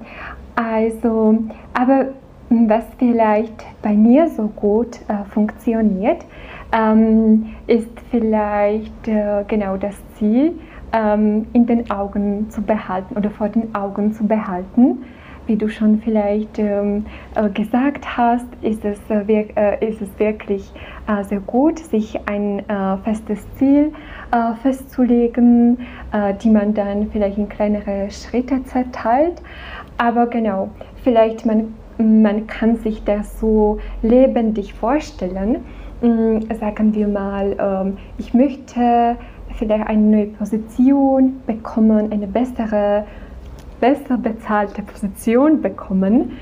also, 0.55 1.37
aber 1.73 2.07
was 2.49 2.83
vielleicht 2.99 3.65
bei 3.81 3.93
mir 3.93 4.29
so 4.29 4.47
gut 4.47 4.99
äh, 5.07 5.23
funktioniert, 5.31 6.23
ähm, 6.71 7.55
ist 7.67 7.89
vielleicht 8.11 9.07
äh, 9.07 9.43
genau 9.47 9.77
das 9.77 9.95
Ziel, 10.17 10.53
ähm, 10.95 11.45
in 11.53 11.65
den 11.65 11.91
Augen 11.91 12.49
zu 12.49 12.61
behalten 12.61 13.15
oder 13.17 13.29
vor 13.29 13.49
den 13.49 13.75
Augen 13.75 14.13
zu 14.13 14.25
behalten. 14.25 15.03
Wie 15.45 15.57
du 15.57 15.69
schon 15.69 15.99
vielleicht 15.99 16.57
ähm, 16.57 17.05
äh, 17.35 17.49
gesagt 17.49 18.17
hast, 18.17 18.47
ist 18.61 18.83
es, 18.83 18.97
äh, 19.09 19.45
äh, 19.55 19.87
ist 19.87 20.01
es 20.01 20.09
wirklich 20.17 20.71
äh, 21.07 21.23
sehr 21.23 21.41
gut, 21.41 21.77
sich 21.77 22.19
ein 22.27 22.67
äh, 22.67 22.97
festes 23.03 23.45
Ziel 23.57 23.91
äh, 24.31 24.55
festzulegen, 24.63 25.77
die 26.41 26.49
man 26.49 26.73
dann 26.73 27.09
vielleicht 27.11 27.37
in 27.37 27.49
kleinere 27.49 28.09
Schritte 28.09 28.63
zerteilt. 28.63 29.41
Aber 29.97 30.27
genau, 30.27 30.69
vielleicht 31.03 31.45
man, 31.45 31.73
man 31.97 32.47
kann 32.47 32.77
sich 32.77 33.03
das 33.03 33.39
so 33.39 33.79
lebendig 34.01 34.73
vorstellen. 34.73 35.57
Ähm, 36.01 36.41
sagen 36.59 36.93
wir 36.93 37.07
mal, 37.07 37.55
ähm, 37.59 37.97
ich 38.17 38.33
möchte 38.33 39.17
vielleicht 39.57 39.87
eine 39.87 40.01
neue 40.01 40.27
Position 40.27 41.41
bekommen, 41.45 42.11
eine 42.11 42.27
bessere, 42.27 43.05
besser 43.79 44.17
bezahlte 44.17 44.81
Position 44.81 45.61
bekommen. 45.61 46.33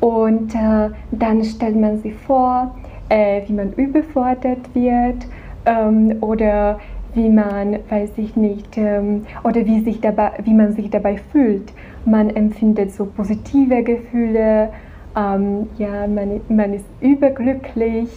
Und 0.00 0.54
äh, 0.54 0.90
dann 1.12 1.44
stellt 1.44 1.76
man 1.76 1.98
sich 1.98 2.14
vor, 2.14 2.74
äh, 3.08 3.42
wie 3.46 3.52
man 3.52 3.72
überfordert 3.72 4.74
wird 4.74 5.26
ähm, 5.66 6.16
oder 6.20 6.78
wie 7.14 7.28
man, 7.28 7.78
weiß 7.88 8.10
ich 8.16 8.36
nicht, 8.36 8.76
ähm, 8.76 9.24
oder 9.44 9.64
wie, 9.64 9.80
sich 9.80 10.00
dabei, 10.00 10.32
wie 10.42 10.52
man 10.52 10.72
sich 10.72 10.90
dabei 10.90 11.16
fühlt. 11.30 11.72
Man 12.04 12.30
empfindet 12.30 12.92
so 12.92 13.06
positive 13.06 13.82
Gefühle, 13.82 14.70
ähm, 15.16 15.68
ja, 15.78 16.06
man, 16.06 16.40
man 16.48 16.74
ist 16.74 16.86
überglücklich 17.00 18.10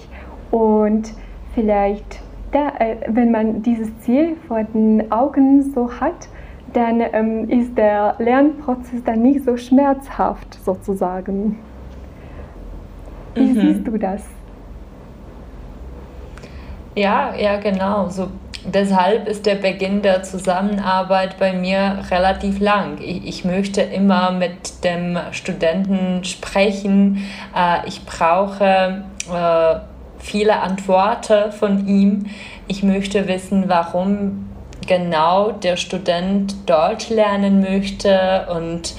und 0.51 1.13
vielleicht 1.53 2.21
da, 2.51 2.69
äh, 2.79 2.97
wenn 3.07 3.31
man 3.31 3.61
dieses 3.61 3.97
Ziel 4.01 4.35
vor 4.47 4.63
den 4.63 5.11
Augen 5.11 5.71
so 5.73 5.91
hat, 5.99 6.27
dann 6.73 7.01
ähm, 7.01 7.49
ist 7.49 7.77
der 7.77 8.15
Lernprozess 8.19 9.03
dann 9.05 9.21
nicht 9.21 9.43
so 9.45 9.57
schmerzhaft 9.57 10.57
sozusagen. 10.63 11.59
Wie 13.35 13.41
mhm. 13.41 13.61
siehst 13.61 13.87
du 13.87 13.97
das? 13.97 14.23
Ja, 16.95 17.33
ja, 17.35 17.57
genau. 17.57 18.09
So, 18.09 18.27
deshalb 18.65 19.27
ist 19.27 19.45
der 19.45 19.55
Beginn 19.55 20.01
der 20.01 20.23
Zusammenarbeit 20.23 21.37
bei 21.37 21.53
mir 21.53 21.99
relativ 22.09 22.59
lang. 22.59 22.97
Ich, 22.99 23.25
ich 23.27 23.45
möchte 23.45 23.81
immer 23.81 24.31
mit 24.31 24.83
dem 24.83 25.17
Studenten 25.31 26.23
sprechen. 26.23 27.23
Äh, 27.55 27.87
ich 27.87 28.05
brauche 28.05 29.03
äh, 29.31 29.79
viele 30.19 30.59
Antworten 30.61 31.51
von 31.51 31.87
ihm. 31.87 32.27
Ich 32.67 32.83
möchte 32.83 33.27
wissen, 33.27 33.65
warum 33.67 34.49
genau 34.87 35.51
der 35.51 35.77
Student 35.77 36.69
Deutsch 36.69 37.09
lernen 37.09 37.61
möchte 37.61 38.47
und 38.49 38.93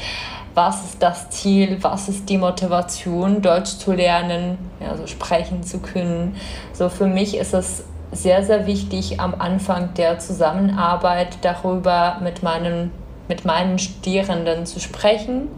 was 0.54 0.84
ist 0.84 1.02
das 1.02 1.30
Ziel, 1.30 1.78
was 1.82 2.08
ist 2.08 2.28
die 2.28 2.36
Motivation, 2.36 3.42
Deutsch 3.42 3.78
zu 3.78 3.92
lernen, 3.92 4.58
also 4.80 5.06
sprechen 5.06 5.62
zu 5.62 5.78
können. 5.78 6.36
So 6.72 6.88
für 6.88 7.06
mich 7.06 7.36
ist 7.36 7.54
es 7.54 7.84
sehr, 8.10 8.42
sehr 8.42 8.66
wichtig, 8.66 9.20
am 9.20 9.34
Anfang 9.38 9.94
der 9.94 10.18
Zusammenarbeit 10.18 11.38
darüber 11.42 12.18
mit 12.22 12.42
meinen, 12.42 12.90
mit 13.28 13.44
meinen 13.44 13.78
Studierenden 13.78 14.66
zu 14.66 14.80
sprechen, 14.80 15.48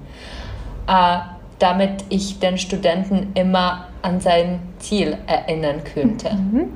äh, 0.87 1.19
damit 1.61 2.05
ich 2.09 2.41
den 2.41 2.59
Studenten 2.59 3.29
immer 3.35 3.87
an 4.03 4.19
sein 4.21 4.61
Ziel 4.79 5.17
erinnern 5.27 5.83
könnte, 5.85 6.35
mhm. 6.35 6.71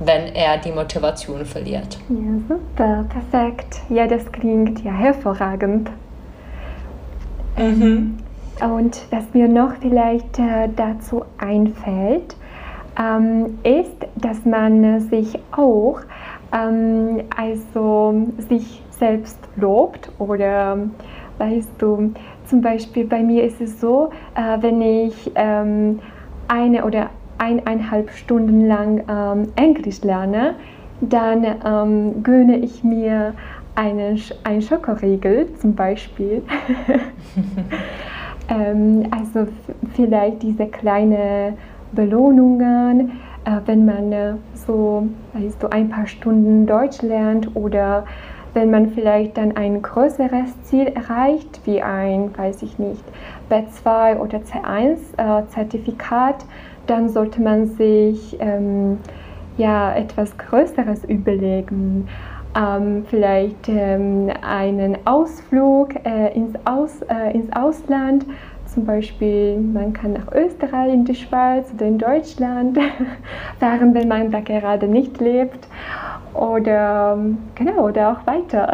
wenn 0.00 0.34
er 0.34 0.58
die 0.58 0.72
Motivation 0.72 1.46
verliert. 1.46 1.98
Ja, 2.08 2.16
super, 2.48 3.04
perfekt. 3.08 3.80
Ja, 3.88 4.06
das 4.06 4.30
klingt 4.30 4.84
ja 4.84 4.92
hervorragend. 4.92 5.90
Mhm. 7.56 8.18
Und 8.60 9.00
was 9.10 9.24
mir 9.32 9.48
noch 9.48 9.74
vielleicht 9.80 10.38
äh, 10.38 10.68
dazu 10.74 11.24
einfällt, 11.38 12.36
ähm, 13.00 13.58
ist, 13.62 14.06
dass 14.16 14.44
man 14.44 15.00
sich 15.08 15.38
auch 15.52 16.00
ähm, 16.52 17.22
also 17.34 18.26
sich 18.48 18.82
selbst 18.90 19.38
lobt 19.56 20.10
oder 20.18 20.78
weißt 21.38 21.70
du, 21.78 22.12
zum 22.50 22.60
Beispiel 22.60 23.04
bei 23.04 23.22
mir 23.22 23.44
ist 23.44 23.60
es 23.60 23.80
so, 23.80 24.10
äh, 24.34 24.60
wenn 24.60 24.82
ich 24.82 25.30
ähm, 25.36 26.00
eine 26.48 26.84
oder 26.84 27.10
eineinhalb 27.38 28.10
Stunden 28.10 28.66
lang 28.66 29.04
ähm, 29.08 29.52
Englisch 29.54 30.02
lerne, 30.02 30.56
dann 31.00 31.46
ähm, 31.64 32.22
gönne 32.24 32.58
ich 32.58 32.82
mir 32.82 33.34
einen, 33.76 34.20
einen 34.42 34.60
Schokoriegel 34.60 35.46
zum 35.60 35.76
Beispiel. 35.76 36.42
ähm, 38.50 39.04
also 39.12 39.46
vielleicht 39.94 40.42
diese 40.42 40.66
kleinen 40.66 41.56
Belohnungen, 41.92 43.12
äh, 43.44 43.60
wenn 43.64 43.86
man 43.86 44.12
äh, 44.12 44.32
so 44.54 45.06
also 45.32 45.70
ein 45.70 45.88
paar 45.88 46.08
Stunden 46.08 46.66
Deutsch 46.66 47.00
lernt 47.00 47.54
oder 47.54 48.04
wenn 48.54 48.70
man 48.70 48.90
vielleicht 48.90 49.36
dann 49.36 49.56
ein 49.56 49.82
größeres 49.82 50.62
Ziel 50.64 50.88
erreicht, 50.88 51.60
wie 51.64 51.82
ein, 51.82 52.36
weiß 52.36 52.62
ich 52.62 52.78
nicht, 52.78 53.04
B2 53.50 54.16
oder 54.18 54.38
C1 54.38 54.98
äh, 55.16 56.34
dann 56.86 57.08
sollte 57.08 57.40
man 57.40 57.66
sich 57.66 58.36
ähm, 58.40 58.98
ja 59.56 59.94
etwas 59.94 60.36
Größeres 60.36 61.04
überlegen. 61.04 62.08
Ähm, 62.56 63.04
vielleicht 63.08 63.68
ähm, 63.68 64.28
einen 64.42 64.98
Ausflug 65.04 65.94
äh, 66.04 66.34
ins, 66.34 66.56
Aus, 66.64 67.00
äh, 67.02 67.32
ins 67.32 67.52
Ausland, 67.52 68.26
zum 68.66 68.84
Beispiel 68.86 69.58
man 69.58 69.92
kann 69.92 70.14
nach 70.14 70.32
Österreich, 70.32 70.92
in 70.92 71.04
die 71.04 71.14
Schweiz 71.14 71.72
oder 71.74 71.86
in 71.86 71.98
Deutschland 71.98 72.76
fahren, 73.60 73.94
wenn 73.94 74.08
man 74.08 74.32
da 74.32 74.40
gerade 74.40 74.88
nicht 74.88 75.20
lebt 75.20 75.68
oder 76.34 77.18
genau 77.54 77.88
oder 77.88 78.12
auch 78.12 78.26
weiter 78.26 78.72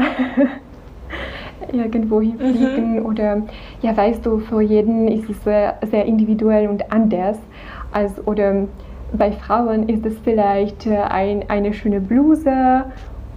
irgendwo 1.72 2.20
hinfliegen 2.20 3.00
mhm. 3.00 3.06
oder 3.06 3.42
ja 3.82 3.96
weißt 3.96 4.24
du 4.24 4.38
für 4.38 4.60
jeden 4.60 5.08
ist 5.08 5.28
es 5.28 5.42
sehr, 5.44 5.78
sehr 5.90 6.04
individuell 6.04 6.68
und 6.68 6.92
anders 6.92 7.38
als 7.92 8.12
oder 8.26 8.66
bei 9.12 9.32
Frauen 9.32 9.88
ist 9.88 10.04
es 10.04 10.18
vielleicht 10.22 10.86
äh, 10.86 10.96
ein, 10.98 11.48
eine 11.48 11.72
schöne 11.72 12.00
Bluse 12.00 12.84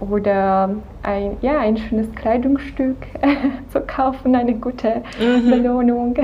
oder 0.00 0.70
ein, 1.02 1.36
ja, 1.42 1.58
ein 1.58 1.76
schönes 1.76 2.10
Kleidungsstück 2.14 2.96
zu 3.72 3.80
kaufen, 3.82 4.34
eine 4.34 4.54
gute 4.54 5.02
mhm. 5.20 5.50
Belohnung 5.50 6.16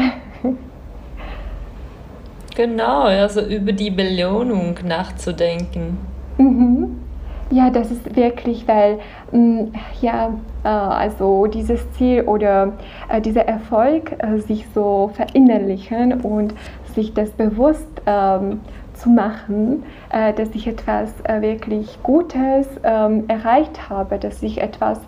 Genau, 2.56 3.02
also 3.02 3.42
über 3.42 3.72
die 3.72 3.90
Belohnung 3.90 4.76
nachzudenken. 4.82 5.98
Mhm. 6.38 7.05
Ja, 7.50 7.70
das 7.70 7.92
ist 7.92 8.16
wirklich, 8.16 8.66
weil 8.66 8.98
mm, 9.30 9.72
ja, 10.00 10.30
äh, 10.64 10.68
also 10.68 11.46
dieses 11.46 11.90
Ziel 11.92 12.22
oder 12.22 12.72
äh, 13.09 13.20
dieser 13.20 13.46
Erfolg 13.46 14.12
äh, 14.18 14.38
sich 14.38 14.66
so 14.74 15.11
verinnerlichen 15.14 16.20
und 16.22 16.54
sich 16.94 17.14
das 17.14 17.30
bewusst 17.30 17.87
ähm, 18.06 18.61
zu 18.94 19.11
machen, 19.11 19.82
dass 20.11 20.48
ich 20.54 20.66
etwas 20.66 21.12
wirklich 21.40 22.02
Gutes 22.02 22.66
ähm, 22.82 23.24
erreicht 23.28 23.90
habe, 23.90 24.16
dass 24.16 24.42
ich 24.42 24.62
etwas 24.62 24.98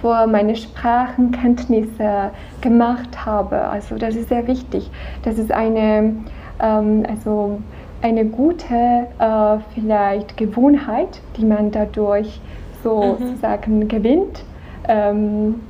vor 0.00 0.26
meine 0.26 0.56
Sprachenkenntnisse 0.56 2.30
gemacht 2.62 3.26
habe. 3.26 3.68
Also 3.68 3.96
das 3.96 4.16
ist 4.16 4.30
sehr 4.30 4.46
wichtig. 4.46 4.90
Das 5.24 5.38
ist 5.38 5.52
eine, 5.52 6.14
ähm, 6.58 7.04
also 7.06 7.58
eine 8.04 8.26
gute 8.26 8.74
äh, 9.18 9.56
vielleicht 9.74 10.36
Gewohnheit, 10.36 11.22
die 11.38 11.44
man 11.46 11.70
dadurch 11.70 12.38
so 12.82 13.16
mhm. 13.18 13.28
sozusagen 13.28 13.88
gewinnt 13.88 14.44
ähm, 14.88 15.62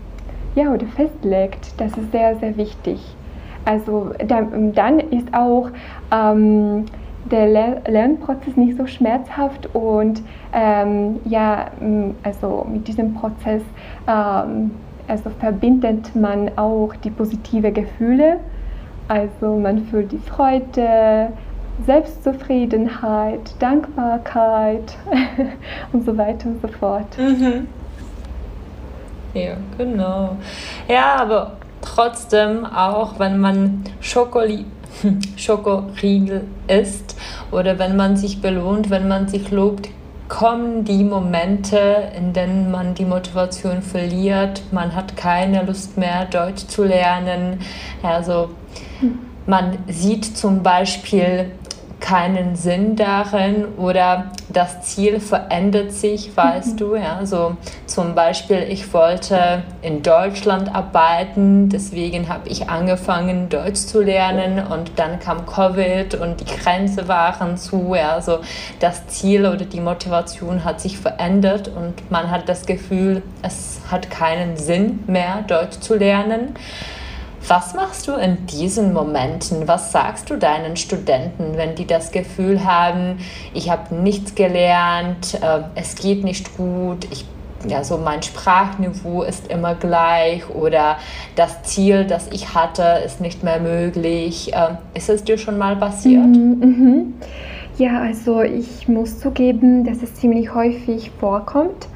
ja, 0.56 0.72
oder 0.72 0.86
festlegt. 0.86 1.80
Das 1.80 1.96
ist 1.96 2.10
sehr, 2.10 2.34
sehr 2.36 2.56
wichtig. 2.56 3.00
Also 3.64 4.10
dann, 4.26 4.72
dann 4.72 4.98
ist 4.98 5.32
auch 5.32 5.70
ähm, 6.12 6.86
der 7.30 7.80
Lernprozess 7.86 8.56
nicht 8.56 8.76
so 8.76 8.86
schmerzhaft 8.86 9.72
und 9.72 10.20
ähm, 10.52 11.20
ja, 11.24 11.66
also 12.24 12.66
mit 12.70 12.88
diesem 12.88 13.14
Prozess 13.14 13.62
ähm, 14.08 14.72
also 15.06 15.30
verbindet 15.38 16.16
man 16.16 16.50
auch 16.56 16.94
die 17.04 17.10
positive 17.10 17.70
Gefühle. 17.70 18.40
Also 19.06 19.56
man 19.56 19.84
fühlt 19.84 20.10
die 20.12 20.18
Freude, 20.18 21.28
Selbstzufriedenheit, 21.86 23.54
Dankbarkeit 23.58 24.96
und 25.92 26.04
so 26.04 26.16
weiter 26.16 26.46
und 26.46 26.62
so 26.62 26.68
fort. 26.68 27.18
Mhm. 27.18 27.66
Ja, 29.34 29.56
genau. 29.76 30.36
Ja, 30.88 31.16
aber 31.16 31.56
trotzdem, 31.82 32.64
auch 32.64 33.18
wenn 33.18 33.38
man 33.38 33.84
Schokoli 34.00 34.64
Schokoriegel 35.36 36.44
isst 36.68 37.16
oder 37.50 37.78
wenn 37.78 37.96
man 37.96 38.16
sich 38.16 38.40
belohnt, 38.40 38.90
wenn 38.90 39.08
man 39.08 39.26
sich 39.28 39.50
lobt, 39.50 39.88
kommen 40.28 40.84
die 40.84 41.04
Momente, 41.04 41.78
in 42.16 42.32
denen 42.32 42.70
man 42.70 42.94
die 42.94 43.04
Motivation 43.04 43.82
verliert, 43.82 44.62
man 44.72 44.94
hat 44.94 45.16
keine 45.16 45.64
Lust 45.64 45.98
mehr, 45.98 46.24
Deutsch 46.24 46.66
zu 46.66 46.84
lernen. 46.84 47.60
Also 48.02 48.50
man 49.46 49.78
sieht 49.88 50.24
zum 50.24 50.62
Beispiel 50.62 51.50
keinen 52.04 52.54
Sinn 52.54 52.96
darin 52.96 53.64
oder 53.78 54.26
das 54.50 54.82
Ziel 54.82 55.20
verändert 55.20 55.90
sich, 55.90 56.36
weißt 56.36 56.74
mhm. 56.74 56.76
du. 56.76 56.96
Ja? 56.96 57.24
So 57.24 57.56
zum 57.86 58.14
Beispiel, 58.14 58.58
ich 58.68 58.92
wollte 58.92 59.62
in 59.80 60.02
Deutschland 60.02 60.74
arbeiten, 60.74 61.70
deswegen 61.70 62.28
habe 62.28 62.50
ich 62.50 62.68
angefangen, 62.68 63.48
Deutsch 63.48 63.86
zu 63.86 64.02
lernen 64.02 64.66
und 64.66 64.92
dann 64.96 65.18
kam 65.18 65.46
Covid 65.46 66.16
und 66.16 66.40
die 66.40 66.44
Grenze 66.44 67.08
waren 67.08 67.56
zu. 67.56 67.94
Ja? 67.94 68.12
Also 68.12 68.40
das 68.80 69.06
Ziel 69.06 69.46
oder 69.46 69.64
die 69.64 69.80
Motivation 69.80 70.62
hat 70.62 70.82
sich 70.82 70.98
verändert 70.98 71.68
und 71.68 72.10
man 72.10 72.30
hat 72.30 72.50
das 72.50 72.66
Gefühl, 72.66 73.22
es 73.40 73.80
hat 73.90 74.10
keinen 74.10 74.58
Sinn 74.58 75.04
mehr, 75.06 75.42
Deutsch 75.46 75.80
zu 75.80 75.94
lernen. 75.94 76.54
Was 77.46 77.74
machst 77.74 78.08
du 78.08 78.12
in 78.12 78.46
diesen 78.46 78.92
Momenten? 78.92 79.68
Was 79.68 79.92
sagst 79.92 80.30
du 80.30 80.36
deinen 80.36 80.76
Studenten, 80.76 81.56
wenn 81.56 81.74
die 81.74 81.86
das 81.86 82.10
Gefühl 82.10 82.64
haben, 82.64 83.18
ich 83.52 83.70
habe 83.70 83.94
nichts 83.94 84.34
gelernt, 84.34 85.34
äh, 85.42 85.60
es 85.74 85.94
geht 85.94 86.24
nicht 86.24 86.56
gut, 86.56 87.06
ich 87.10 87.26
ja, 87.66 87.82
so 87.82 87.96
mein 87.96 88.22
Sprachniveau 88.22 89.22
ist 89.22 89.50
immer 89.50 89.74
gleich 89.74 90.48
oder 90.50 90.98
das 91.34 91.62
Ziel, 91.62 92.04
das 92.04 92.28
ich 92.30 92.54
hatte, 92.54 93.00
ist 93.06 93.22
nicht 93.22 93.42
mehr 93.42 93.58
möglich. 93.58 94.52
Äh, 94.52 94.76
ist 94.94 95.08
es 95.08 95.24
dir 95.24 95.38
schon 95.38 95.56
mal 95.56 95.76
passiert? 95.76 96.26
Mhm, 96.26 96.58
mhm. 96.60 97.14
Ja, 97.78 98.00
also 98.02 98.42
ich 98.42 98.86
muss 98.86 99.18
zugeben, 99.18 99.84
dass 99.84 100.02
es 100.02 100.14
ziemlich 100.14 100.54
häufig 100.54 101.10
vorkommt. 101.18 101.88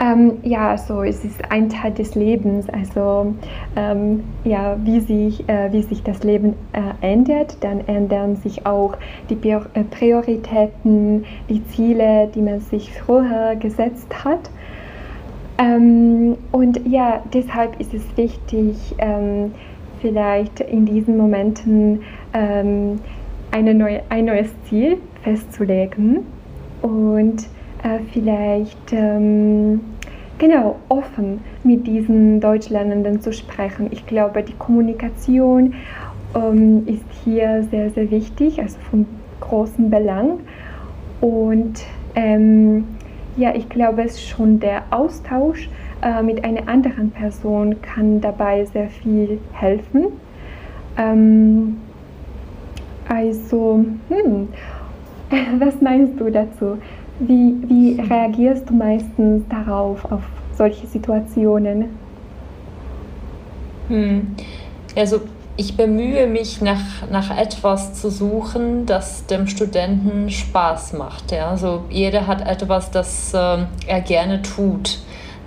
Ähm, 0.00 0.38
ja, 0.42 0.70
also 0.70 1.02
es 1.02 1.24
ist 1.24 1.40
ein 1.50 1.68
Teil 1.68 1.92
des 1.92 2.14
Lebens. 2.14 2.68
Also 2.68 3.34
ähm, 3.76 4.24
ja, 4.44 4.76
wie 4.82 5.00
sich, 5.00 5.48
äh, 5.48 5.72
wie 5.72 5.82
sich 5.82 6.02
das 6.02 6.24
Leben 6.24 6.54
äh, 6.72 6.80
ändert, 7.00 7.62
dann 7.62 7.86
ändern 7.86 8.36
sich 8.36 8.66
auch 8.66 8.96
die 9.30 9.48
äh, 9.48 9.60
Prioritäten, 9.90 11.24
die 11.48 11.64
Ziele, 11.68 12.28
die 12.34 12.42
man 12.42 12.60
sich 12.60 12.92
früher 12.92 13.54
gesetzt 13.56 14.24
hat. 14.24 14.50
Ähm, 15.58 16.36
und 16.50 16.80
ja, 16.86 17.22
deshalb 17.32 17.78
ist 17.80 17.94
es 17.94 18.04
wichtig, 18.16 18.94
ähm, 18.98 19.52
vielleicht 20.00 20.60
in 20.60 20.84
diesen 20.84 21.16
Momenten 21.16 22.02
ähm, 22.32 22.98
eine 23.52 23.72
neue, 23.72 24.02
ein 24.08 24.24
neues 24.24 24.50
Ziel 24.68 24.98
festzulegen 25.22 26.26
und 26.82 27.46
äh, 27.84 28.00
vielleicht 28.12 28.92
ähm, 28.92 29.80
genau 30.38 30.76
offen 30.88 31.40
mit 31.62 31.86
diesen 31.86 32.40
Deutschlernenden 32.40 33.20
zu 33.20 33.32
sprechen. 33.32 33.88
Ich 33.90 34.06
glaube, 34.06 34.42
die 34.42 34.54
Kommunikation 34.54 35.74
ähm, 36.34 36.82
ist 36.86 37.04
hier 37.24 37.62
sehr, 37.70 37.90
sehr 37.90 38.10
wichtig, 38.10 38.60
also 38.60 38.78
von 38.90 39.06
großem 39.40 39.90
Belang. 39.90 40.40
Und 41.20 41.84
ähm, 42.16 42.84
ja, 43.36 43.54
ich 43.54 43.68
glaube, 43.68 44.02
es 44.02 44.22
schon 44.22 44.60
der 44.60 44.82
Austausch 44.90 45.68
äh, 46.02 46.22
mit 46.22 46.44
einer 46.44 46.68
anderen 46.68 47.10
Person 47.10 47.80
kann 47.82 48.20
dabei 48.20 48.64
sehr 48.64 48.88
viel 48.88 49.38
helfen. 49.52 50.06
Ähm, 50.96 51.78
also, 53.08 53.84
hm, 54.08 54.48
was 55.58 55.80
meinst 55.80 56.18
du 56.18 56.30
dazu? 56.30 56.78
Wie, 57.20 57.54
wie 57.68 58.00
reagierst 58.00 58.68
du 58.68 58.74
meistens 58.74 59.44
darauf, 59.48 60.04
auf 60.10 60.22
solche 60.56 60.86
Situationen? 60.86 61.90
Hm. 63.88 64.34
Also 64.96 65.20
ich 65.56 65.76
bemühe 65.76 66.26
mich 66.26 66.60
nach, 66.60 67.08
nach 67.10 67.36
etwas 67.36 67.94
zu 67.94 68.10
suchen, 68.10 68.86
das 68.86 69.26
dem 69.26 69.46
Studenten 69.46 70.30
Spaß 70.30 70.94
macht. 70.94 71.30
Ja? 71.30 71.50
Also 71.50 71.84
jeder 71.90 72.26
hat 72.26 72.46
etwas, 72.46 72.90
das 72.90 73.32
äh, 73.34 73.58
er 73.86 74.00
gerne 74.00 74.42
tut, 74.42 74.98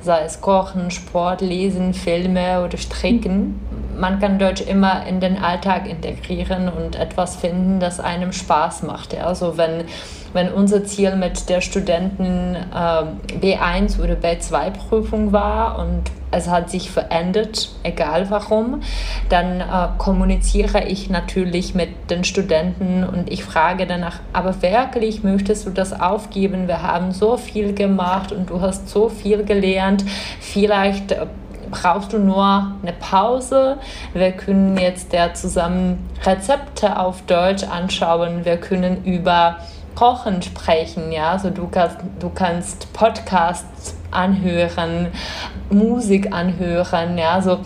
sei 0.01 0.21
es 0.23 0.39
Kochen, 0.39 0.91
Sport, 0.91 1.41
Lesen, 1.41 1.93
Filme 1.93 2.63
oder 2.63 2.77
Stricken. 2.77 3.59
Man 3.97 4.19
kann 4.19 4.39
Deutsch 4.39 4.61
immer 4.61 5.05
in 5.05 5.19
den 5.19 5.37
Alltag 5.37 5.87
integrieren 5.87 6.69
und 6.69 6.95
etwas 6.95 7.35
finden, 7.35 7.79
das 7.79 7.99
einem 7.99 8.31
Spaß 8.31 8.83
macht. 8.83 9.15
Also 9.17 9.57
wenn 9.57 9.85
wenn 10.33 10.51
unser 10.51 10.83
Ziel 10.83 11.15
mit 11.15 11.49
der 11.49 11.61
Studenten 11.61 12.55
äh, 12.55 13.35
B1 13.41 13.99
oder 13.99 14.13
B2-Prüfung 14.13 15.31
war 15.31 15.79
und 15.79 16.03
es 16.29 16.49
hat 16.49 16.69
sich 16.69 16.91
verändert, 16.91 17.69
egal 17.83 18.29
warum, 18.29 18.81
dann 19.29 19.61
äh, 19.61 19.63
kommuniziere 19.97 20.83
ich 20.83 21.09
natürlich 21.09 21.73
mit 21.73 21.89
den 22.09 22.25
Studenten 22.25 23.05
und 23.05 23.31
ich 23.31 23.43
frage 23.45 23.87
danach, 23.87 24.19
aber 24.33 24.61
wirklich 24.61 25.23
möchtest 25.23 25.65
du 25.65 25.69
das 25.69 25.99
aufgeben? 25.99 26.67
Wir 26.67 26.83
haben 26.83 27.13
so 27.13 27.37
viel 27.37 27.73
gemacht 27.73 28.33
und 28.33 28.49
du 28.49 28.59
hast 28.59 28.89
so 28.89 29.07
viel 29.07 29.43
gelernt. 29.45 30.03
Vielleicht 30.41 31.13
äh, 31.13 31.27
brauchst 31.69 32.13
du 32.13 32.19
nur 32.19 32.73
eine 32.81 32.93
Pause. 32.93 33.77
Wir 34.13 34.31
können 34.31 34.77
jetzt 34.77 35.13
der 35.13 35.33
zusammen 35.33 36.09
Rezepte 36.25 36.99
auf 36.99 37.21
Deutsch 37.23 37.63
anschauen. 37.63 38.45
Wir 38.45 38.57
können 38.57 39.03
über 39.05 39.57
Kochen 39.97 40.43
sprechen, 40.43 41.11
ja, 41.11 41.31
also 41.31 41.49
du 41.49 41.67
kannst, 41.67 41.97
du 42.19 42.29
kannst 42.29 42.93
Podcasts 42.93 43.95
anhören, 44.11 45.07
Musik 45.71 46.31
anhören, 46.31 47.17
ja, 47.17 47.31
also 47.31 47.61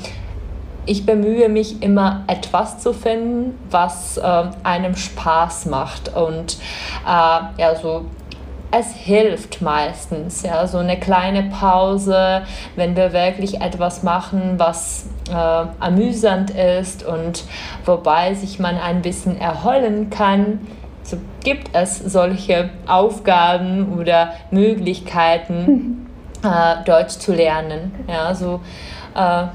ich 0.86 1.06
bemühe 1.06 1.50
mich 1.50 1.84
immer 1.84 2.24
etwas 2.28 2.80
zu 2.80 2.94
finden, 2.94 3.60
was 3.70 4.18
äh, 4.18 4.44
einem 4.64 4.96
Spaß 4.96 5.66
macht 5.66 6.16
und 6.16 6.58
äh, 7.06 7.62
ja, 7.62 7.76
so 7.76 8.06
es 8.72 8.94
hilft 8.94 9.62
meistens, 9.62 10.44
ja, 10.44 10.66
so 10.66 10.78
eine 10.78 10.98
kleine 10.98 11.44
Pause, 11.44 12.44
wenn 12.76 12.96
wir 12.96 13.14
wirklich 13.14 13.62
etwas 13.62 14.04
machen, 14.04 14.54
was 14.58 15.08
äh, 15.30 15.34
amüsant 15.34 16.52
ist 16.52 17.06
und 17.06 17.44
wobei 17.86 18.34
sich 18.34 18.60
man 18.60 18.78
ein 18.78 19.02
bisschen 19.02 19.40
erholen 19.40 20.10
kann 20.10 20.60
so 21.04 21.18
gibt 21.44 21.70
es 21.74 21.98
solche 21.98 22.70
Aufgaben 22.88 23.98
oder 23.98 24.34
Möglichkeiten, 24.52 26.08
äh, 26.44 26.84
Deutsch 26.86 27.18
zu 27.18 27.34
lernen. 27.34 27.94
Ja, 28.08 28.34
so, 28.36 28.62
äh, 29.16 29.46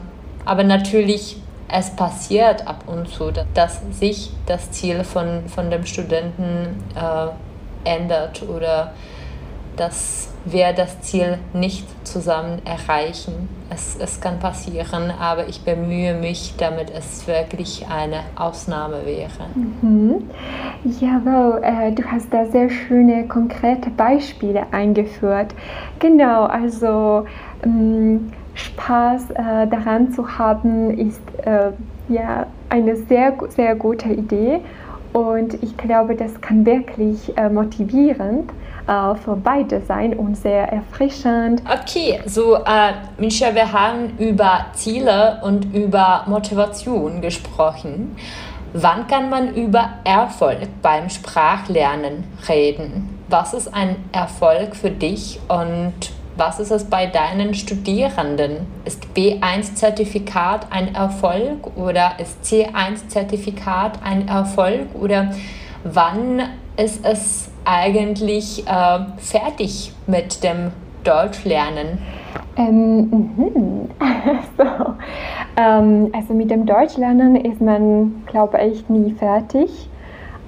aber 0.44 0.64
natürlich 0.64 1.38
es 1.68 1.90
passiert 1.90 2.66
ab 2.66 2.84
und 2.86 3.08
zu, 3.08 3.32
dass 3.54 3.80
sich 3.90 4.30
das 4.46 4.70
Ziel 4.70 5.02
von, 5.02 5.48
von 5.48 5.68
dem 5.68 5.84
Studenten 5.84 6.84
äh, 6.94 7.26
ändert 7.86 8.42
oder 8.42 8.92
dass 9.76 10.28
wir 10.46 10.72
das 10.72 11.00
Ziel 11.00 11.38
nicht 11.52 11.84
zusammen 12.06 12.62
erreichen. 12.64 13.48
Es, 13.68 13.96
es 14.00 14.20
kann 14.20 14.38
passieren, 14.38 15.10
aber 15.10 15.48
ich 15.48 15.64
bemühe 15.64 16.14
mich, 16.14 16.54
damit 16.56 16.90
es 16.90 17.26
wirklich 17.26 17.84
eine 17.88 18.20
Ausnahme 18.36 19.04
wäre. 19.04 19.30
Mhm. 19.82 20.30
Jawohl, 21.00 21.60
äh, 21.62 21.90
du 21.92 22.04
hast 22.04 22.32
da 22.32 22.46
sehr 22.46 22.70
schöne, 22.70 23.26
konkrete 23.26 23.90
Beispiele 23.90 24.66
eingeführt. 24.70 25.52
Genau, 25.98 26.44
also 26.44 27.26
ähm, 27.64 28.32
Spaß 28.54 29.30
äh, 29.32 29.66
daran 29.66 30.12
zu 30.12 30.38
haben, 30.38 30.96
ist 30.96 31.20
äh, 31.44 31.72
ja 32.08 32.46
eine 32.68 32.96
sehr, 32.96 33.34
sehr 33.48 33.74
gute 33.74 34.08
Idee. 34.10 34.60
Und 35.16 35.54
ich 35.62 35.74
glaube, 35.78 36.14
das 36.14 36.38
kann 36.42 36.66
wirklich 36.66 37.34
äh, 37.38 37.48
motivierend 37.48 38.50
äh, 38.86 39.14
für 39.14 39.34
beide 39.34 39.80
sein 39.80 40.12
und 40.12 40.36
sehr 40.36 40.70
erfrischend. 40.70 41.62
Okay, 41.64 42.20
so 42.26 42.56
äh, 42.56 42.92
Micha, 43.16 43.54
wir 43.54 43.72
haben 43.72 44.18
über 44.18 44.66
Ziele 44.74 45.40
und 45.42 45.74
über 45.74 46.24
Motivation 46.26 47.22
gesprochen. 47.22 48.14
Wann 48.74 49.06
kann 49.06 49.30
man 49.30 49.54
über 49.54 49.88
Erfolg 50.04 50.68
beim 50.82 51.08
Sprachlernen 51.08 52.24
reden? 52.46 53.18
Was 53.28 53.54
ist 53.54 53.72
ein 53.72 53.96
Erfolg 54.12 54.76
für 54.76 54.90
dich 54.90 55.40
und 55.48 55.94
was 56.36 56.60
ist 56.60 56.70
es 56.70 56.84
bei 56.84 57.06
deinen 57.06 57.54
Studierenden? 57.54 58.66
Ist 58.84 59.06
B1-Zertifikat 59.14 60.66
ein 60.70 60.94
Erfolg 60.94 61.76
oder 61.76 62.12
ist 62.18 62.44
C1-Zertifikat 62.44 64.00
ein 64.04 64.28
Erfolg 64.28 64.88
oder 65.00 65.32
wann 65.84 66.42
ist 66.76 67.04
es 67.04 67.50
eigentlich 67.64 68.66
äh, 68.66 68.98
fertig 69.16 69.92
mit 70.06 70.44
dem 70.44 70.72
Deutschlernen? 71.04 71.98
Ähm, 72.56 73.08
mhm. 73.10 73.90
so. 74.56 74.64
ähm, 75.56 76.10
also 76.12 76.34
mit 76.34 76.50
dem 76.50 76.66
Deutschlernen 76.66 77.36
ist 77.36 77.60
man, 77.60 78.24
glaube 78.26 78.58
ich, 78.62 78.88
nie 78.88 79.12
fertig, 79.12 79.88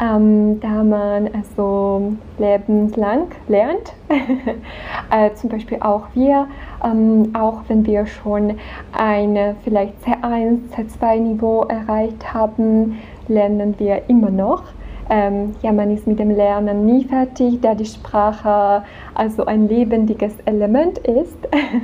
ähm, 0.01 0.61
da 0.61 0.83
man 0.83 1.29
also 1.35 2.13
lebenslang 2.39 3.29
lernt. 3.49 3.95
äh, 5.11 5.33
zum 5.35 5.51
Beispiel 5.51 5.79
auch 5.81 6.07
wir, 6.15 6.47
ähm, 6.85 7.31
auch 7.35 7.63
wenn 7.69 7.85
wir 7.87 8.07
schon 8.07 8.55
ein 8.93 9.57
vielleicht 9.65 9.95
C1, 10.05 10.59
C2-Niveau 10.75 11.65
erreicht 11.65 12.33
haben, 12.33 12.99
lernen 13.29 13.75
wir 13.79 14.09
immer 14.09 14.31
noch 14.31 14.63
ähm, 15.11 15.55
ja, 15.63 15.73
man 15.73 15.91
ist 15.91 16.07
mit 16.07 16.19
dem 16.19 16.31
Lernen 16.31 16.85
nie 16.85 17.05
fertig, 17.05 17.61
da 17.63 17.75
die 17.75 17.87
Sprache 17.87 18.83
also 19.15 19.47
ein 19.47 19.69
lebendiges 19.69 20.35
Element 20.45 20.99
ist 20.99 21.37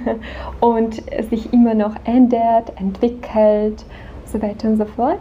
und 0.61 1.03
sich 1.31 1.53
immer 1.53 1.75
noch 1.75 1.95
ändert, 2.05 2.73
entwickelt, 2.79 3.85
so 4.27 4.43
weiter 4.43 4.69
und 4.69 4.77
so 4.77 4.85
fort. 4.85 5.21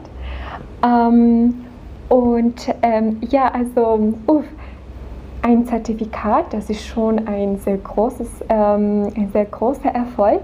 Ähm, 0.85 1.62
und 2.13 2.69
ähm, 2.83 3.17
ja, 3.31 3.47
also 3.47 4.13
uff, 4.27 4.45
ein 5.41 5.65
Zertifikat, 5.65 6.53
das 6.53 6.69
ist 6.69 6.85
schon 6.85 7.27
ein 7.27 7.57
sehr 7.57 7.77
großes, 7.77 8.29
ähm, 8.49 9.07
ein 9.15 9.29
sehr 9.33 9.45
großer 9.45 9.89
Erfolg. 9.89 10.43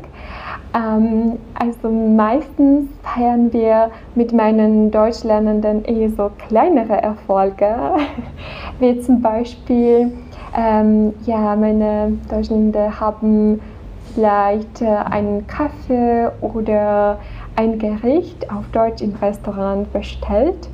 Ähm, 0.73 1.38
also 1.53 1.91
meistens 1.91 2.89
feiern 3.03 3.53
wir 3.53 3.91
mit 4.15 4.34
meinen 4.34 4.89
Deutschlernenden 4.89 5.86
eher 5.86 6.10
so 6.10 6.32
kleinere 6.47 7.03
Erfolge, 7.03 7.75
wie 8.79 8.99
zum 9.01 9.21
Beispiel, 9.21 10.12
ähm, 10.58 11.13
ja, 11.27 11.55
meine 11.55 12.13
Deutschlernende 12.32 12.99
haben 12.99 13.62
vielleicht 14.15 14.82
äh, 14.82 14.88
einen 14.88 15.45
Kaffee 15.45 16.32
oder 16.41 17.19
ein 17.55 17.77
Gericht 17.77 18.49
auf 18.51 18.65
Deutsch 18.71 19.03
im 19.03 19.13
Restaurant 19.21 19.93
bestellt. 19.93 20.67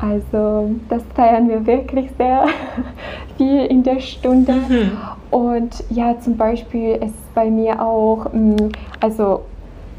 Also 0.00 0.70
das 0.88 1.02
feiern 1.14 1.48
wir 1.48 1.66
wirklich 1.66 2.10
sehr 2.16 2.46
viel 3.36 3.66
in 3.66 3.82
der 3.82 4.00
Stunde. 4.00 4.52
Mhm. 4.52 4.92
Und 5.30 5.84
ja, 5.90 6.18
zum 6.20 6.36
Beispiel 6.36 6.96
ist 6.96 7.34
bei 7.34 7.50
mir 7.50 7.82
auch, 7.82 8.32
mm, 8.32 8.70
also 9.00 9.42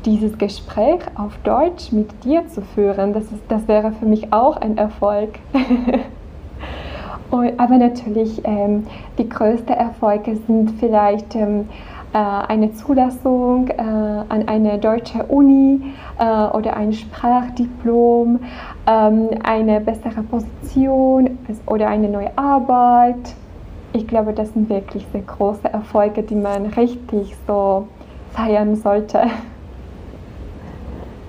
dieses 0.05 0.37
Gespräch 0.37 1.01
auf 1.15 1.37
Deutsch 1.43 1.91
mit 1.91 2.09
dir 2.23 2.47
zu 2.47 2.61
führen, 2.61 3.13
das, 3.13 3.25
ist, 3.25 3.43
das 3.47 3.67
wäre 3.67 3.91
für 3.91 4.05
mich 4.05 4.33
auch 4.33 4.57
ein 4.57 4.77
Erfolg. 4.77 5.39
Und, 7.29 7.57
aber 7.59 7.77
natürlich, 7.77 8.41
ähm, 8.43 8.87
die 9.17 9.29
größten 9.29 9.73
Erfolge 9.73 10.35
sind 10.47 10.71
vielleicht 10.79 11.33
ähm, 11.35 11.69
äh, 12.13 12.17
eine 12.17 12.73
Zulassung 12.73 13.69
äh, 13.69 13.81
an 13.81 14.47
eine 14.47 14.77
deutsche 14.79 15.23
Uni 15.23 15.93
äh, 16.19 16.23
oder 16.23 16.75
ein 16.75 16.91
Sprachdiplom, 16.91 18.39
eine 18.85 19.79
bessere 19.79 20.23
Position 20.23 21.37
oder 21.67 21.87
eine 21.87 22.09
neue 22.09 22.35
Arbeit. 22.37 23.35
Ich 23.93 24.07
glaube, 24.07 24.33
das 24.33 24.53
sind 24.53 24.69
wirklich 24.69 25.05
sehr 25.11 25.21
große 25.21 25.71
Erfolge, 25.71 26.23
die 26.23 26.35
man 26.35 26.67
richtig 26.67 27.35
so 27.47 27.87
feiern 28.33 28.75
sollte. 28.75 29.23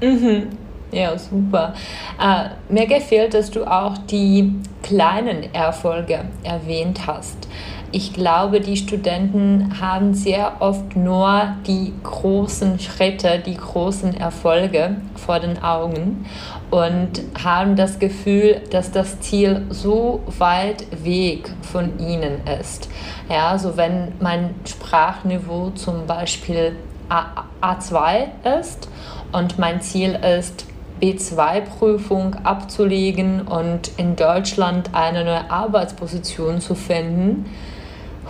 Mhm. 0.03 0.49
Ja, 0.91 1.17
super. 1.17 1.75
Äh, 2.21 2.49
mir 2.69 2.87
gefällt, 2.87 3.35
dass 3.35 3.53
du 3.53 3.65
auch 3.65 3.97
die 3.99 4.53
kleinen 4.83 5.55
Erfolge 5.55 6.25
erwähnt 6.43 7.07
hast. 7.07 7.49
Ich 7.93 8.13
glaube, 8.13 8.61
die 8.61 8.77
Studenten 8.77 9.81
haben 9.81 10.13
sehr 10.13 10.61
oft 10.61 10.97
nur 10.97 11.55
die 11.67 11.93
großen 12.03 12.79
Schritte, 12.79 13.43
die 13.45 13.57
großen 13.57 14.15
Erfolge 14.15 14.97
vor 15.15 15.41
den 15.41 15.63
Augen 15.63 16.27
und 16.73 17.21
haben 17.45 17.77
das 17.77 17.99
Gefühl, 17.99 18.63
dass 18.71 18.91
das 18.91 19.21
Ziel 19.21 19.67
so 19.69 20.21
weit 20.39 20.87
weg 21.05 21.53
von 21.61 21.99
ihnen 21.99 22.41
ist. 22.59 22.89
Ja, 23.29 23.59
so 23.59 23.77
wenn 23.77 24.15
mein 24.21 24.55
Sprachniveau 24.67 25.71
zum 25.75 26.07
Beispiel 26.07 26.75
A 27.11 27.45
A2 27.61 28.59
ist 28.59 28.89
und 29.33 29.59
mein 29.59 29.83
Ziel 29.83 30.15
ist, 30.15 30.65
B2-Prüfung 31.03 32.37
abzulegen 32.43 33.43
und 33.43 33.91
in 33.99 34.17
Deutschland 34.17 34.95
eine 34.95 35.27
neue 35.27 35.51
Arbeitsposition 35.51 36.63
zu 36.63 36.75
finden, 36.75 37.51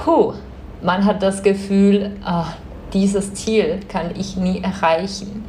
huh, 0.04 0.32
man 0.82 1.04
hat 1.04 1.22
das 1.22 1.44
Gefühl, 1.44 2.16
oh, 2.28 2.46
dieses 2.92 3.34
Ziel 3.34 3.78
kann 3.88 4.10
ich 4.18 4.36
nie 4.36 4.60
erreichen. 4.64 5.44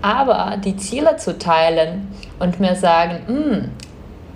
Aber 0.00 0.56
die 0.64 0.76
Ziele 0.76 1.16
zu 1.16 1.36
teilen 1.36 2.06
und 2.38 2.60
mir 2.60 2.74
sagen, 2.74 3.20
hm, 3.26 3.68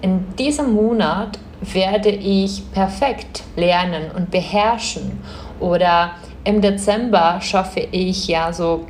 in 0.01 0.37
diesem 0.37 0.73
Monat 0.73 1.39
werde 1.61 2.11
ich 2.11 2.71
perfekt 2.73 3.45
lernen 3.57 4.11
und 4.17 4.31
beherrschen. 4.31 5.21
Oder 5.61 6.13
im 6.45 6.61
Dezember 6.61 7.41
schaffe 7.41 7.81
ich 7.93 8.27
ja 8.27 8.53
so 8.53 8.87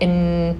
in 0.00 0.56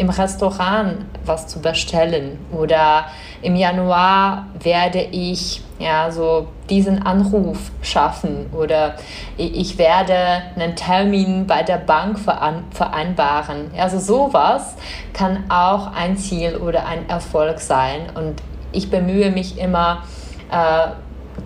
im 0.00 0.08
Restaurant 0.08 0.96
was 1.26 1.46
zu 1.46 1.60
bestellen. 1.60 2.38
Oder 2.52 3.04
im 3.42 3.56
Januar 3.56 4.46
werde 4.62 5.00
ich 5.00 5.62
ja 5.78 6.10
so 6.10 6.48
diesen 6.68 7.02
Anruf 7.02 7.70
schaffen 7.82 8.50
oder 8.52 8.96
ich 9.36 9.78
werde 9.78 10.14
einen 10.54 10.76
Termin 10.76 11.46
bei 11.46 11.62
der 11.62 11.78
Bank 11.78 12.18
vereinbaren. 12.18 13.70
Also 13.78 13.98
sowas 13.98 14.76
kann 15.14 15.44
auch 15.48 15.92
ein 15.94 16.16
Ziel 16.18 16.56
oder 16.56 16.86
ein 16.86 17.08
Erfolg 17.08 17.60
sein 17.60 18.10
und 18.14 18.42
ich 18.72 18.90
bemühe 18.90 19.30
mich 19.30 19.58
immer 19.58 20.02
äh, 20.50 20.90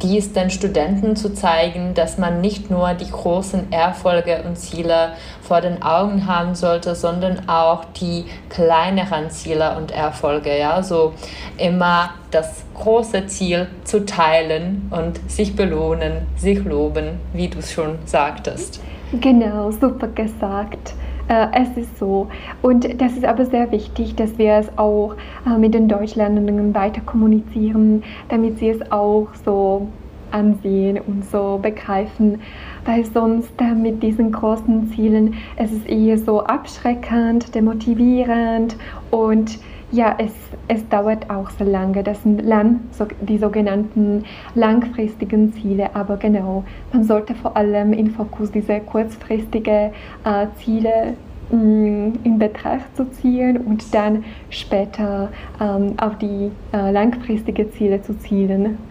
dies 0.02 0.32
den 0.32 0.50
Studenten 0.50 1.16
zu 1.16 1.32
zeigen, 1.34 1.94
dass 1.94 2.18
man 2.18 2.40
nicht 2.40 2.70
nur 2.70 2.94
die 2.94 3.10
großen 3.10 3.72
Erfolge 3.72 4.42
und 4.46 4.56
Ziele 4.56 5.12
vor 5.42 5.60
den 5.60 5.82
Augen 5.82 6.26
haben 6.26 6.54
sollte, 6.54 6.94
sondern 6.94 7.48
auch 7.48 7.84
die 8.00 8.24
kleineren 8.48 9.30
Ziele 9.30 9.76
und 9.76 9.90
Erfolge. 9.90 10.58
Ja, 10.58 10.82
so 10.82 11.12
immer 11.58 12.10
das 12.30 12.64
große 12.74 13.26
Ziel 13.26 13.68
zu 13.84 14.04
teilen 14.04 14.90
und 14.90 15.18
sich 15.30 15.54
belohnen, 15.54 16.26
sich 16.36 16.64
loben, 16.64 17.20
wie 17.32 17.48
du 17.48 17.58
es 17.58 17.72
schon 17.72 17.98
sagtest. 18.04 18.80
Genau, 19.20 19.70
super 19.70 20.08
gesagt. 20.08 20.94
Äh, 21.28 21.46
es 21.62 21.76
ist 21.76 21.98
so. 21.98 22.28
Und 22.62 23.00
das 23.00 23.12
ist 23.12 23.24
aber 23.24 23.46
sehr 23.46 23.70
wichtig, 23.70 24.14
dass 24.16 24.36
wir 24.38 24.54
es 24.54 24.78
auch 24.78 25.14
äh, 25.46 25.58
mit 25.58 25.74
den 25.74 25.88
Deutschlernenden 25.88 26.74
weiter 26.74 27.00
kommunizieren, 27.00 28.02
damit 28.28 28.58
sie 28.58 28.70
es 28.70 28.92
auch 28.92 29.28
so 29.44 29.88
ansehen 30.30 30.98
und 31.06 31.24
so 31.24 31.58
begreifen, 31.62 32.40
weil 32.84 33.04
sonst 33.04 33.52
äh, 33.60 33.72
mit 33.74 34.02
diesen 34.02 34.32
großen 34.32 34.90
Zielen 34.92 35.34
es 35.56 35.72
ist 35.72 35.88
eher 35.88 36.18
so 36.18 36.42
abschreckend, 36.42 37.54
demotivierend 37.54 38.76
und 39.10 39.58
ja, 39.94 40.16
es, 40.18 40.32
es 40.66 40.86
dauert 40.88 41.30
auch 41.30 41.50
so 41.50 41.64
lange. 41.64 42.02
Das 42.02 42.22
sind 42.22 42.42
so, 42.90 43.06
die 43.20 43.38
sogenannten 43.38 44.24
langfristigen 44.54 45.52
Ziele. 45.54 45.94
Aber 45.94 46.16
genau, 46.16 46.64
man 46.92 47.04
sollte 47.04 47.34
vor 47.34 47.56
allem 47.56 47.92
in 47.92 48.10
Fokus 48.10 48.50
diese 48.50 48.80
kurzfristigen 48.80 49.92
äh, 50.24 50.46
Ziele 50.58 51.14
mh, 51.50 51.58
mm, 51.58 52.18
in 52.24 52.38
Betracht 52.38 52.96
zu 52.96 53.08
ziehen 53.10 53.58
und 53.58 53.94
dann 53.94 54.24
später 54.50 55.28
ähm, 55.60 55.94
auf 55.98 56.18
die 56.18 56.50
äh, 56.72 56.90
langfristigen 56.90 57.72
Ziele 57.72 58.02
zu 58.02 58.18
zielen. 58.18 58.78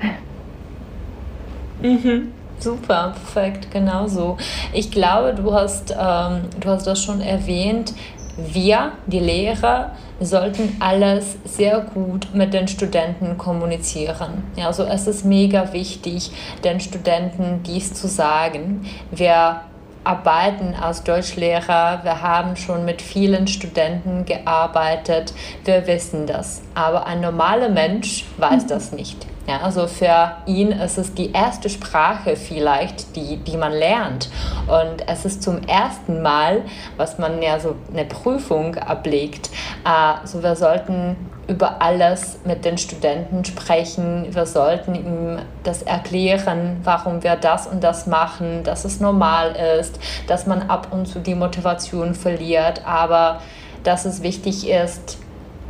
Mhm. 1.82 2.32
Super, 2.64 3.14
perfekt, 3.14 3.72
genau 3.72 4.08
so. 4.08 4.38
Ich 4.72 4.90
glaube, 4.90 5.34
du 5.34 5.54
hast, 5.54 5.92
ähm, 5.92 6.44
du 6.62 6.70
hast 6.70 6.88
das 6.88 7.04
schon 7.04 7.20
erwähnt. 7.20 7.94
Wir, 8.38 8.94
die 9.06 9.20
Lehrer, 9.20 9.92
sollten 10.20 10.78
alles 10.80 11.38
sehr 11.46 11.82
gut 11.82 12.30
mit 12.34 12.54
den 12.54 12.68
Studenten 12.68 13.38
kommunizieren. 13.38 14.44
Also 14.64 14.84
es 14.84 15.08
ist 15.08 15.26
mega 15.26 15.74
wichtig, 15.74 16.32
den 16.64 16.80
Studenten 16.80 17.62
dies 17.64 17.94
zu 17.94 18.08
sagen. 18.08 18.86
Wir 19.12 19.62
arbeiten 20.04 20.76
als 20.76 21.04
Deutschlehrer, 21.04 22.04
wir 22.04 22.22
haben 22.22 22.56
schon 22.56 22.86
mit 22.86 23.02
vielen 23.02 23.48
Studenten 23.48 24.26
gearbeitet, 24.26 25.34
wir 25.64 25.88
wissen 25.88 26.28
das. 26.28 26.62
Aber 26.76 27.06
ein 27.06 27.22
normaler 27.22 27.70
Mensch 27.70 28.26
weiß 28.38 28.68
das 28.68 28.92
nicht. 28.92 29.28
Ja, 29.46 29.60
also 29.60 29.88
für 29.88 30.38
ihn 30.46 30.72
ist 30.72 30.98
es 30.98 31.14
die 31.14 31.34
erste 31.34 31.70
Sprache 31.70 32.38
vielleicht, 32.38 33.16
die, 33.18 33.38
die 33.38 33.58
man 33.58 33.74
lernt. 33.74 34.30
Und 34.68 35.08
es 35.08 35.26
ist 35.26 35.44
zum 35.44 35.62
ersten 35.64 36.22
Mal, 36.22 36.62
was 36.96 37.20
man 37.20 37.42
ja 37.42 37.60
so 37.60 37.76
eine 37.92 38.06
Prüfung 38.06 38.76
ablegt. 38.76 39.50
Also 39.84 40.42
wir 40.42 40.56
sollten 40.56 41.18
über 41.48 41.82
alles 41.82 42.40
mit 42.46 42.64
den 42.64 42.78
Studenten 42.78 43.44
sprechen. 43.44 44.28
Wir 44.34 44.46
sollten 44.46 44.96
ihm 44.96 45.40
das 45.64 45.82
erklären, 45.84 46.80
warum 46.86 47.22
wir 47.22 47.36
das 47.36 47.68
und 47.68 47.84
das 47.84 48.08
machen, 48.08 48.64
dass 48.64 48.86
es 48.86 49.02
normal 49.02 49.58
ist, 49.78 50.00
dass 50.28 50.48
man 50.48 50.70
ab 50.70 50.88
und 50.92 51.06
zu 51.06 51.20
die 51.20 51.36
Motivation 51.36 52.16
verliert, 52.16 52.82
aber 52.86 53.42
dass 53.84 54.06
es 54.06 54.24
wichtig 54.24 54.70
ist, 54.70 55.18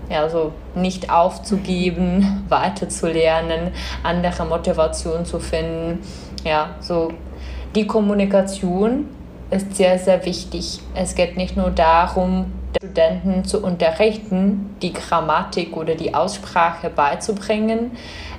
ja, 0.10 0.30
so 0.30 0.52
nicht 0.76 1.10
aufzugeben, 1.10 2.46
weiterzulernen, 2.50 3.72
andere 4.04 4.46
Motivation 4.46 5.26
zu 5.26 5.39
finden. 5.39 6.00
Ja, 6.44 6.76
so 6.80 7.12
die 7.76 7.88
Kommunikation 7.88 9.10
ist 9.50 9.76
sehr, 9.76 10.00
sehr 10.00 10.26
wichtig. 10.26 10.80
Es 10.96 11.16
geht 11.16 11.38
nicht 11.38 11.58
nur 11.58 11.70
darum, 11.70 12.52
Studenten 12.76 13.46
zu 13.46 13.63
unterrichten, 13.63 14.76
die 14.82 14.94
Grammatik 14.94 15.78
oder 15.78 15.96
die 15.96 16.13
Aussprache 16.13 16.89
beizubringen. 16.89 17.92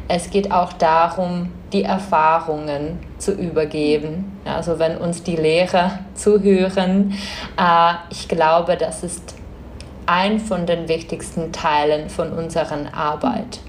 Es 0.06 0.30
geht 0.30 0.52
auch 0.52 0.72
darum, 0.72 1.50
die 1.72 1.84
Erfahrungen 1.84 2.98
zu 3.18 3.32
übergeben. 3.32 4.38
Also 4.44 4.78
wenn 4.78 4.98
uns 4.98 5.22
die 5.22 5.36
Lehrer 5.36 6.00
zuhören, 6.14 7.14
äh, 7.58 7.94
ich 8.10 8.28
glaube, 8.28 8.76
das 8.76 9.02
ist 9.02 9.34
ein 10.06 10.38
von 10.38 10.66
den 10.66 10.88
wichtigsten 10.88 11.52
Teilen 11.52 12.08
von 12.08 12.32
unserer 12.32 12.94
Arbeit. 12.94 13.60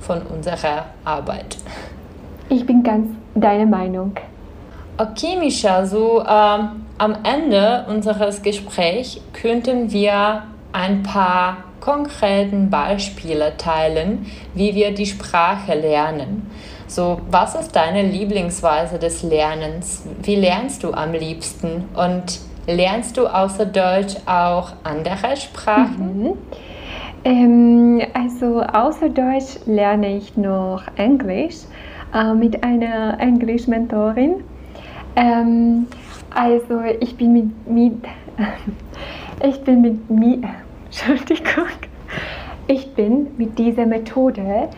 Von 0.00 0.22
unserer 0.22 0.86
Arbeit. 1.04 1.58
Ich 2.48 2.66
bin 2.66 2.82
ganz 2.82 3.08
deiner 3.34 3.66
Meinung. 3.66 4.12
Okay, 4.96 5.36
Misha, 5.38 5.86
so 5.86 6.20
ähm, 6.20 6.84
am 6.98 7.16
Ende 7.22 7.86
unseres 7.88 8.42
Gesprächs 8.42 9.18
könnten 9.32 9.90
wir 9.92 10.42
ein 10.72 11.02
paar 11.02 11.58
konkreten 11.80 12.68
Beispiele 12.68 13.56
teilen, 13.56 14.26
wie 14.54 14.74
wir 14.74 14.92
die 14.92 15.06
Sprache 15.06 15.74
lernen. 15.74 16.50
So, 16.86 17.20
was 17.30 17.54
ist 17.54 17.74
deine 17.76 18.02
Lieblingsweise 18.02 18.98
des 18.98 19.22
Lernens? 19.22 20.02
Wie 20.22 20.36
lernst 20.36 20.82
du 20.82 20.92
am 20.92 21.12
liebsten? 21.12 21.88
Und 21.94 22.40
Lernst 22.70 23.16
du 23.16 23.26
außer 23.26 23.66
Deutsch 23.66 24.16
auch 24.26 24.72
andere 24.84 25.36
Sprachen? 25.36 26.22
Mhm. 26.22 26.32
Ähm, 27.24 28.00
also 28.14 28.62
außer 28.62 29.08
Deutsch 29.08 29.58
lerne 29.66 30.16
ich 30.16 30.36
noch 30.36 30.82
Englisch 30.96 31.56
äh, 32.14 32.32
mit 32.32 32.62
einer 32.64 33.18
Englisch-Mentorin. 33.20 34.44
Ähm, 35.16 35.86
also 36.34 36.80
ich 37.00 37.16
bin 37.16 37.32
mit, 37.32 37.68
mit 37.68 38.04
ich 39.42 39.60
bin 39.62 39.82
mit, 39.82 39.98
Entschuldigung, 40.86 41.66
ich 42.68 42.94
bin 42.94 43.26
mit 43.36 43.58
dieser 43.58 43.86
Methode 43.86 44.68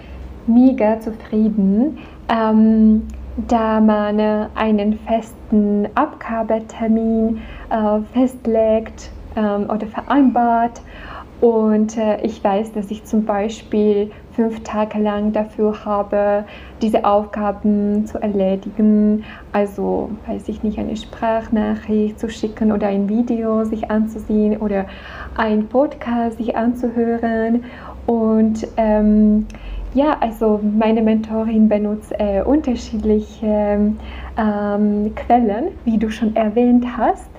mega 0.46 0.98
zufrieden. 0.98 1.98
Ähm, 2.28 3.02
da 3.48 3.80
man 3.80 4.20
einen 4.54 4.98
festen 5.06 5.88
Abgabetermin 5.94 7.40
festlegt 8.12 9.10
ähm, 9.36 9.68
oder 9.70 9.86
vereinbart. 9.86 10.80
Und 11.42 11.98
äh, 11.98 12.20
ich 12.22 12.44
weiß, 12.44 12.72
dass 12.72 12.88
ich 12.92 13.04
zum 13.04 13.24
Beispiel 13.24 14.12
fünf 14.30 14.62
Tage 14.62 14.98
lang 15.00 15.32
dafür 15.32 15.84
habe, 15.84 16.44
diese 16.80 17.04
Aufgaben 17.04 18.06
zu 18.06 18.22
erledigen. 18.22 19.24
Also, 19.52 20.10
weiß 20.28 20.48
ich 20.48 20.62
nicht, 20.62 20.78
eine 20.78 20.96
Sprachnachricht 20.96 22.20
zu 22.20 22.30
schicken 22.30 22.70
oder 22.70 22.86
ein 22.86 23.08
Video 23.08 23.64
sich 23.64 23.90
anzusehen 23.90 24.58
oder 24.58 24.86
ein 25.36 25.66
Podcast 25.66 26.38
sich 26.38 26.56
anzuhören. 26.56 27.64
Und 28.06 28.64
ähm, 28.76 29.46
ja, 29.94 30.16
also 30.20 30.60
meine 30.62 31.02
Mentorin 31.02 31.68
benutzt 31.68 32.12
äh, 32.20 32.42
unterschiedliche 32.42 33.94
ähm, 34.38 35.14
Quellen, 35.16 35.72
wie 35.84 35.98
du 35.98 36.08
schon 36.08 36.36
erwähnt 36.36 36.86
hast. 36.96 37.31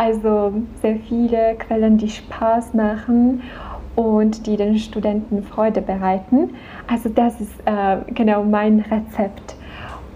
Also 0.00 0.54
sehr 0.80 0.96
viele 0.96 1.56
Quellen, 1.56 1.98
die 1.98 2.08
Spaß 2.08 2.72
machen 2.72 3.42
und 3.96 4.46
die 4.46 4.56
den 4.56 4.78
Studenten 4.78 5.42
Freude 5.42 5.82
bereiten. 5.82 6.54
Also 6.86 7.10
das 7.10 7.38
ist 7.38 7.52
äh, 7.66 7.98
genau 8.14 8.42
mein 8.42 8.80
Rezept. 8.80 9.56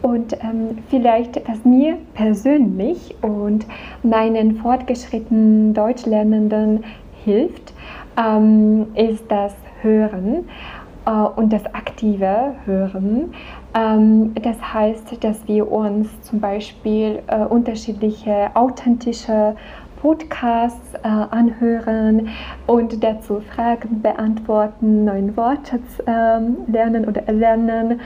Und 0.01 0.33
ähm, 0.41 0.79
vielleicht, 0.89 1.47
was 1.47 1.67
mir 1.67 1.99
persönlich 2.15 3.15
und 3.21 3.67
meinen 4.03 4.57
fortgeschrittenen 4.57 5.75
Deutschlernenden 5.75 6.85
hilft, 7.23 7.75
ähm, 8.17 8.87
ist 8.95 9.25
das 9.29 9.53
Hören. 9.83 10.49
Äh, 11.07 11.11
und 11.11 11.53
das 11.53 11.67
aktive 11.75 12.55
Hören. 12.65 13.35
Ähm, 13.75 14.35
das 14.35 14.57
heißt, 14.73 15.23
dass 15.25 15.47
wir 15.49 15.71
uns 15.71 16.09
zum 16.23 16.41
Beispiel 16.41 17.23
äh, 17.27 17.45
unterschiedliche 17.45 18.51
authentische 18.55 19.57
Podcasts 20.01 20.95
äh, 21.03 21.09
anhören 21.09 22.29
und 22.67 23.03
dazu 23.03 23.41
Fragen 23.41 24.03
beantworten, 24.03 25.05
neue 25.05 25.37
Worte 25.37 25.81
ähm, 26.07 26.59
lernen 26.67 27.07
oder 27.09 27.27
erlernen. 27.27 28.01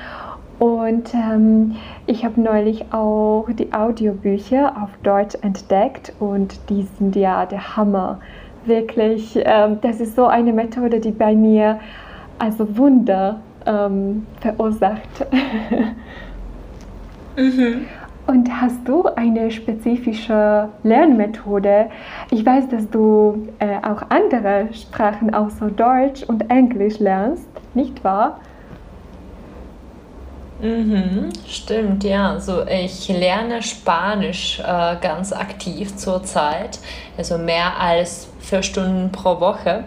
Und 0.59 1.12
ähm, 1.14 1.76
ich 2.07 2.24
habe 2.24 2.40
neulich 2.40 2.92
auch 2.92 3.46
die 3.50 3.72
Audiobücher 3.72 4.74
auf 4.83 4.90
Deutsch 5.02 5.37
entdeckt 5.42 6.12
und 6.18 6.59
die 6.68 6.83
sind 6.98 7.14
ja 7.14 7.46
der 7.46 7.76
Hammer. 7.76 8.20
Wirklich, 8.64 9.38
ähm, 9.44 9.78
das 9.83 10.00
ist 10.00 10.16
so 10.16 10.26
eine 10.26 10.52
Methode, 10.52 11.00
die 11.00 11.12
bei 11.12 11.35
mir 11.35 11.78
also 12.38 12.76
Wunder 12.76 13.40
ähm, 13.68 14.26
verursacht. 14.40 15.26
mhm. 17.37 17.87
Und 18.26 18.61
hast 18.61 18.86
du 18.86 19.07
eine 19.07 19.51
spezifische 19.51 20.68
Lernmethode? 20.82 21.88
Ich 22.30 22.45
weiß, 22.45 22.68
dass 22.68 22.90
du 22.90 23.49
äh, 23.59 23.78
auch 23.78 24.03
andere 24.11 24.68
Sprachen 24.74 25.32
außer 25.32 25.70
Deutsch 25.70 26.24
und 26.24 26.51
Englisch 26.51 26.99
lernst, 26.99 27.49
nicht 27.72 28.05
wahr? 28.05 28.40
Mhm, 30.61 31.30
stimmt, 31.47 32.05
ja. 32.05 32.32
Also 32.32 32.66
ich 32.66 33.09
lerne 33.09 33.62
Spanisch 33.62 34.61
äh, 34.61 34.97
ganz 35.01 35.32
aktiv 35.32 35.97
zurzeit, 35.97 36.80
also 37.16 37.38
mehr 37.38 37.80
als 37.80 38.28
vier 38.40 38.62
Stunden 38.62 39.11
pro 39.11 39.40
Woche. 39.40 39.84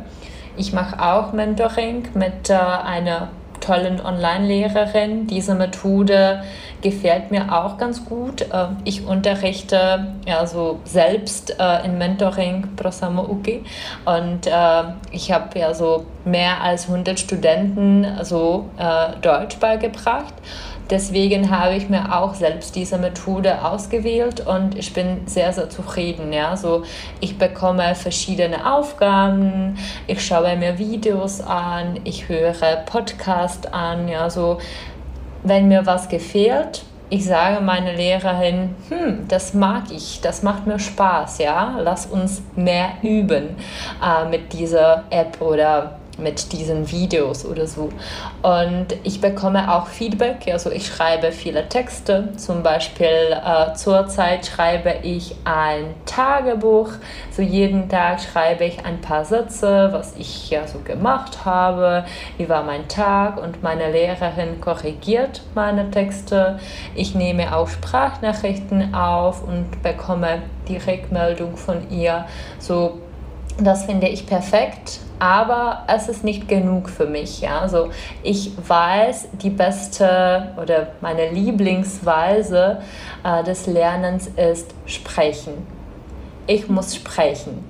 Ich 0.58 0.74
mache 0.74 0.99
auch 0.99 1.34
Mentoring 1.34 2.08
mit 2.14 2.49
äh, 2.49 2.53
einer 2.53 3.30
tollen 3.62 4.01
Online-Lehrerin. 4.03 5.28
Diese 5.28 5.55
Methode 5.55 6.43
gefällt 6.82 7.32
mir 7.32 7.55
auch 7.55 7.78
ganz 7.78 8.03
gut. 8.03 8.41
Äh, 8.41 8.68
ich 8.84 9.05
unterrichte 9.05 10.07
ja 10.26 10.45
so 10.45 10.80
selbst 10.84 11.55
äh, 11.59 11.86
in 11.86 11.97
Mentoring 11.97 12.76
Prosamo 12.76 13.24
Uki 13.24 13.64
und 14.05 14.47
äh, 14.47 14.51
ich 15.12 15.32
habe 15.32 15.57
ja 15.57 15.74
so 15.74 16.05
mehr 16.26 16.62
als 16.62 16.88
100 16.88 17.20
Studenten 17.20 18.05
so 18.24 18.70
äh, 18.78 19.20
Deutsch 19.22 19.57
beigebracht. 19.57 20.34
Deswegen 20.92 21.50
habe 21.50 21.76
ich 21.76 21.89
mir 21.89 22.16
auch 22.16 22.34
selbst 22.34 22.76
diese 22.76 22.98
Methode 22.98 23.64
ausgewählt 23.64 24.46
und 24.46 24.78
ich 24.78 24.94
bin 24.94 25.26
sehr, 25.26 25.52
sehr 25.54 25.70
zufrieden. 25.70 26.32
Ja? 26.34 26.56
So, 26.58 26.84
ich 27.22 27.38
bekomme 27.38 27.96
verschiedene 27.96 28.72
Aufgaben, 28.72 29.78
ich 30.08 30.24
schaue 30.26 30.56
mir 30.58 30.78
Videos 30.78 31.42
an, 31.42 32.00
ich 32.04 32.28
höre 32.28 32.54
Podcast 32.86 33.74
an. 33.74 34.08
Ja? 34.08 34.30
So, 34.30 34.60
wenn 35.44 35.70
mir 35.70 35.86
was 35.86 36.10
gefehlt, 36.10 36.84
ich 37.10 37.26
sage 37.26 37.62
meiner 37.62 37.94
Lehrerin, 37.94 38.76
hm, 38.89 39.28
das 39.28 39.54
mag 39.54 39.84
ich, 39.92 40.22
das 40.22 40.44
macht 40.44 40.66
mir 40.66 40.80
Spaß, 40.80 41.39
ja, 41.39 41.78
lass 41.78 42.06
uns 42.06 42.42
mehr 42.56 42.92
üben 43.02 43.58
äh, 44.02 44.30
mit 44.30 44.54
dieser 44.54 45.04
App 45.10 45.42
oder 45.42 46.00
mit 46.22 46.51
diesen 46.51 46.91
Videos 46.91 47.45
oder 47.45 47.67
so. 47.67 47.89
Und 48.41 48.88
ich 49.03 49.22
bekomme 49.22 49.74
auch 49.74 49.88
Feedback, 49.88 50.47
also 50.51 50.72
ich 50.72 50.88
schreibe 50.88 51.32
viele 51.32 51.67
Texte, 51.69 52.30
zum 52.38 52.63
Beispiel 52.63 53.07
äh, 53.07 53.74
zurzeit 53.76 54.45
schreibe 54.45 54.95
ich 55.03 55.36
ein 55.43 55.93
Tagebuch, 56.05 56.89
so 57.32 57.41
jeden 57.41 57.89
Tag 57.89 58.19
schreibe 58.22 58.65
ich 58.65 58.86
ein 58.86 59.01
paar 59.01 59.26
Sätze, 59.26 59.89
was 59.91 60.15
ich 60.17 60.49
ja 60.49 60.67
so 60.67 60.80
gemacht 60.80 61.45
habe, 61.45 62.05
wie 62.38 62.49
war 62.49 62.63
mein 62.63 62.88
Tag? 62.88 63.41
Und 63.41 63.63
meine 63.63 63.91
Lehrerin 63.91 64.61
korrigiert 64.61 65.41
meine 65.55 65.89
Texte. 65.91 66.59
Ich 66.95 67.15
nehme 67.15 67.55
auch 67.55 67.67
Sprachnachrichten 67.67 68.93
auf 68.93 69.43
und 69.43 69.82
bekomme 69.84 70.41
die 70.67 70.78
Rückmeldung 70.78 71.57
von 71.57 71.89
ihr, 71.89 72.26
so 72.59 72.99
das 73.58 73.86
finde 73.86 74.08
ich 74.08 74.26
perfekt, 74.26 74.99
aber 75.20 75.84
es 75.88 76.08
ist 76.10 76.24
nicht 76.24 76.47
genug 76.47 76.89
für 76.89 77.06
mich. 77.06 77.41
Ja? 77.41 77.60
Also 77.60 77.89
ich 78.24 78.52
weiß, 78.68 79.30
die 79.34 79.49
beste 79.49 80.54
oder 80.62 80.88
meine 81.02 81.30
Lieblingsweise 81.30 82.82
äh, 83.24 83.43
des 83.43 83.68
Lernens 83.68 84.28
ist 84.28 84.74
sprechen. 84.86 85.68
Ich 86.47 86.68
muss 86.68 86.95
sprechen. 86.95 87.64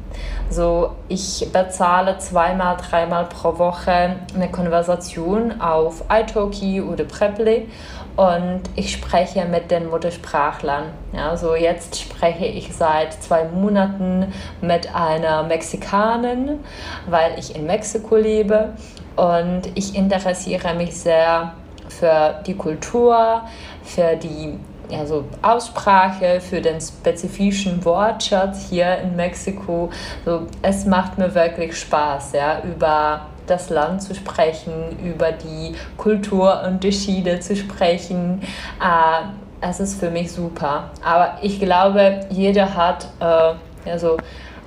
So, 0.49 0.91
ich 1.07 1.47
bezahle 1.51 2.17
zweimal, 2.17 2.77
dreimal 2.77 3.25
pro 3.25 3.57
Woche 3.57 4.17
eine 4.33 4.49
Konversation 4.51 5.61
auf 5.61 6.03
italki 6.11 6.81
oder 6.81 7.03
Preply 7.03 7.67
und 8.15 8.61
ich 8.75 8.91
spreche 8.91 9.45
mit 9.45 9.71
den 9.71 9.89
Muttersprachlern. 9.89 10.85
Ja, 11.13 11.35
jetzt 11.55 11.99
spreche 11.99 12.45
ich 12.45 12.73
seit 12.75 13.13
zwei 13.13 13.45
Monaten 13.45 14.33
mit 14.61 14.93
einer 14.93 15.43
Mexikanerin, 15.43 16.59
weil 17.07 17.37
ich 17.37 17.55
in 17.55 17.65
Mexiko 17.65 18.17
lebe 18.17 18.73
und 19.15 19.63
ich 19.75 19.95
interessiere 19.95 20.73
mich 20.73 20.95
sehr 20.95 21.53
für 21.89 22.41
die 22.45 22.55
Kultur, 22.55 23.41
für 23.83 24.15
die 24.15 24.57
also 24.97 25.23
Aussprache, 25.41 26.41
für 26.41 26.61
den 26.61 26.79
spezifischen 26.81 27.83
Wortschatz 27.85 28.67
hier 28.69 28.97
in 28.97 29.15
Mexiko. 29.15 29.89
So, 30.25 30.47
es 30.61 30.85
macht 30.85 31.17
mir 31.17 31.33
wirklich 31.33 31.79
Spaß, 31.79 32.33
ja, 32.33 32.61
über 32.63 33.21
das 33.51 33.69
Land 33.69 34.01
zu 34.01 34.15
sprechen, 34.15 34.97
über 35.03 35.31
die 35.31 35.75
Kulturunterschiede 35.97 37.39
zu 37.39 37.55
sprechen. 37.55 38.41
Äh, 38.81 39.67
es 39.67 39.79
ist 39.79 39.99
für 39.99 40.09
mich 40.09 40.31
super. 40.31 40.89
Aber 41.03 41.37
ich 41.41 41.59
glaube, 41.59 42.21
jeder 42.29 42.73
hat 42.73 43.07
äh, 43.19 43.89
also 43.89 44.17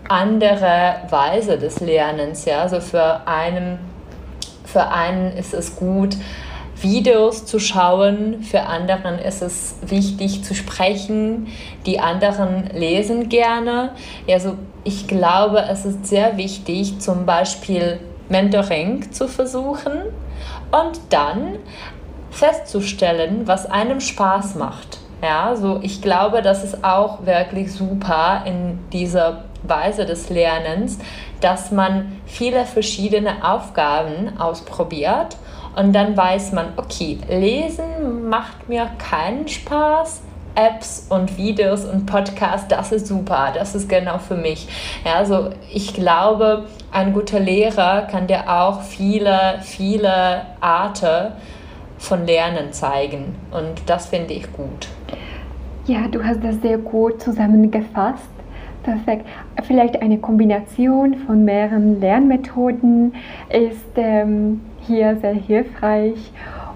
andere 0.08 0.96
Weise 1.10 1.58
des 1.58 1.80
Lernens. 1.80 2.44
Ja? 2.44 2.60
Also 2.60 2.80
für 2.80 3.26
einen, 3.26 3.78
für 4.64 4.88
einen 4.88 5.36
ist 5.36 5.54
es 5.54 5.76
gut, 5.76 6.16
Videos 6.80 7.46
zu 7.46 7.60
schauen, 7.60 8.42
für 8.42 8.62
anderen 8.62 9.18
ist 9.18 9.42
es 9.42 9.76
wichtig 9.86 10.44
zu 10.44 10.54
sprechen, 10.54 11.46
die 11.86 12.00
anderen 12.00 12.68
lesen 12.74 13.28
gerne. 13.28 13.90
Also 14.28 14.56
ich 14.82 15.06
glaube, 15.06 15.64
es 15.70 15.84
ist 15.84 16.06
sehr 16.06 16.36
wichtig, 16.36 16.98
zum 16.98 17.26
Beispiel 17.26 18.00
Mentoring 18.28 19.12
zu 19.12 19.28
versuchen 19.28 19.92
und 20.70 21.00
dann 21.10 21.58
festzustellen, 22.30 23.46
was 23.46 23.66
einem 23.66 24.00
Spaß 24.00 24.56
macht. 24.56 24.98
Ja, 25.22 25.56
so 25.56 25.78
ich 25.82 26.02
glaube, 26.02 26.42
das 26.42 26.64
ist 26.64 26.84
auch 26.84 27.24
wirklich 27.24 27.72
super 27.72 28.42
in 28.44 28.78
dieser 28.92 29.44
Weise 29.62 30.04
des 30.04 30.28
Lernens, 30.28 30.98
dass 31.40 31.70
man 31.70 32.20
viele 32.26 32.64
verschiedene 32.64 33.42
Aufgaben 33.42 34.38
ausprobiert 34.38 35.36
und 35.76 35.92
dann 35.92 36.16
weiß 36.16 36.52
man, 36.52 36.66
okay, 36.76 37.18
lesen 37.28 38.28
macht 38.28 38.68
mir 38.68 38.90
keinen 38.98 39.48
Spaß, 39.48 40.22
Apps 40.54 41.06
und 41.10 41.36
Videos 41.36 41.84
und 41.84 42.06
Podcasts, 42.06 42.68
das 42.68 42.92
ist 42.92 43.06
super, 43.06 43.52
das 43.54 43.74
ist 43.74 43.88
genau 43.88 44.18
für 44.18 44.36
mich. 44.36 44.68
Ja, 45.04 45.14
also 45.14 45.50
ich 45.72 45.94
glaube, 45.94 46.66
ein 46.92 47.12
guter 47.12 47.40
Lehrer 47.40 48.02
kann 48.02 48.26
dir 48.26 48.48
auch 48.48 48.82
viele, 48.82 49.58
viele 49.62 50.42
Arten 50.60 51.32
von 51.98 52.26
Lernen 52.26 52.72
zeigen 52.72 53.34
und 53.50 53.82
das 53.86 54.06
finde 54.06 54.34
ich 54.34 54.52
gut. 54.52 54.88
Ja, 55.86 56.08
du 56.08 56.24
hast 56.24 56.42
das 56.42 56.60
sehr 56.62 56.78
gut 56.78 57.20
zusammengefasst. 57.20 58.30
Perfekt. 58.84 59.26
Vielleicht 59.66 60.00
eine 60.02 60.18
Kombination 60.18 61.14
von 61.26 61.44
mehreren 61.44 62.00
Lernmethoden 62.00 63.14
ist 63.48 63.96
ähm, 63.96 64.60
hier 64.86 65.16
sehr 65.20 65.34
hilfreich. 65.34 66.32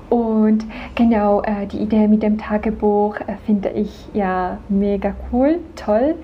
Und 0.08 0.64
genau, 0.94 1.42
äh, 1.42 1.66
die 1.66 1.78
Idee 1.78 2.08
mit 2.08 2.22
dem 2.22 2.38
Tagebuch 2.38 3.16
äh, 3.20 3.34
finde 3.44 3.70
ich 3.70 4.08
ja 4.14 4.58
mega 4.68 5.14
cool, 5.32 5.58
toll. 5.76 6.14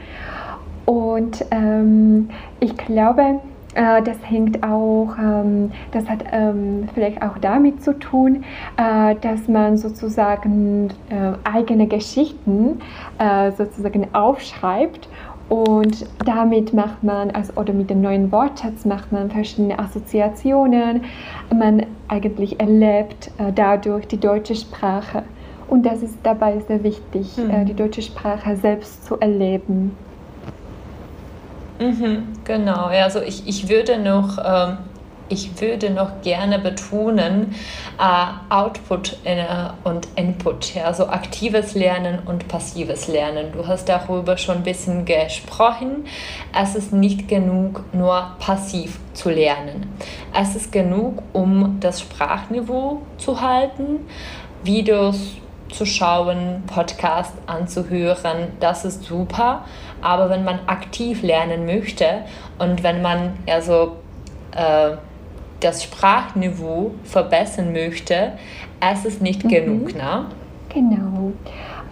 Und 0.86 1.44
ähm, 1.50 2.28
ich 2.60 2.76
glaube, 2.76 3.40
äh, 3.74 4.02
das 4.02 4.16
hängt 4.22 4.62
auch, 4.62 5.16
ähm, 5.18 5.72
das 5.92 6.08
hat 6.08 6.24
ähm, 6.32 6.88
vielleicht 6.94 7.22
auch 7.22 7.38
damit 7.38 7.82
zu 7.82 7.98
tun, 7.98 8.44
äh, 8.76 9.14
dass 9.16 9.48
man 9.48 9.76
sozusagen 9.76 10.90
äh, 11.10 11.32
eigene 11.44 11.86
Geschichten 11.86 12.80
äh, 13.18 13.50
sozusagen 13.52 14.08
aufschreibt 14.14 15.08
und 15.48 16.06
damit 16.24 16.72
macht 16.72 17.02
man, 17.02 17.30
also, 17.30 17.52
oder 17.56 17.72
mit 17.72 17.90
dem 17.90 18.00
neuen 18.00 18.32
Wortschatz 18.32 18.84
macht 18.84 19.12
man 19.12 19.30
verschiedene 19.30 19.78
Assoziationen. 19.78 21.04
Man 21.54 21.86
eigentlich 22.08 22.58
erlebt 22.60 23.30
äh, 23.38 23.52
dadurch 23.52 24.06
die 24.06 24.18
deutsche 24.18 24.54
Sprache. 24.54 25.22
Und 25.68 25.84
das 25.84 26.02
ist 26.02 26.16
dabei 26.22 26.58
sehr 26.66 26.82
wichtig, 26.82 27.36
mhm. 27.36 27.50
äh, 27.50 27.64
die 27.64 27.74
deutsche 27.74 28.02
Sprache 28.02 28.56
selbst 28.56 29.04
zu 29.04 29.18
erleben. 29.20 29.96
Mhm, 31.78 32.28
genau, 32.44 32.86
also 32.86 33.20
ich, 33.20 33.46
ich 33.46 33.68
würde 33.68 33.98
noch 33.98 34.38
ähm 34.38 34.78
ich 35.28 35.60
würde 35.60 35.90
noch 35.90 36.22
gerne 36.22 36.58
betonen, 36.58 37.54
äh, 37.98 38.52
Output 38.54 39.18
äh, 39.24 39.44
und 39.84 40.08
Input, 40.16 40.74
ja, 40.74 40.84
also 40.84 41.06
aktives 41.08 41.74
Lernen 41.74 42.20
und 42.26 42.48
passives 42.48 43.08
Lernen. 43.08 43.52
Du 43.52 43.66
hast 43.66 43.88
darüber 43.88 44.36
schon 44.36 44.56
ein 44.56 44.62
bisschen 44.62 45.04
gesprochen. 45.04 46.06
Es 46.58 46.74
ist 46.74 46.92
nicht 46.92 47.28
genug, 47.28 47.84
nur 47.92 48.36
passiv 48.38 48.98
zu 49.14 49.30
lernen. 49.30 49.92
Es 50.38 50.54
ist 50.56 50.72
genug, 50.72 51.22
um 51.32 51.78
das 51.80 52.00
Sprachniveau 52.00 53.02
zu 53.18 53.40
halten, 53.40 54.00
Videos 54.62 55.36
zu 55.70 55.86
schauen, 55.86 56.62
Podcast 56.66 57.34
anzuhören, 57.46 58.52
das 58.60 58.84
ist 58.84 59.04
super. 59.04 59.64
Aber 60.00 60.30
wenn 60.30 60.44
man 60.44 60.60
aktiv 60.66 61.22
lernen 61.22 61.66
möchte 61.66 62.24
und 62.58 62.82
wenn 62.82 63.02
man 63.02 63.38
also 63.46 63.96
äh, 64.52 64.96
das 65.60 65.82
Sprachniveau 65.82 66.94
verbessern 67.04 67.72
möchte, 67.72 68.32
es 68.80 69.04
ist 69.04 69.22
nicht 69.22 69.44
mhm. 69.44 69.48
genug, 69.48 69.94
ne? 69.94 70.26
Genau. 70.68 71.32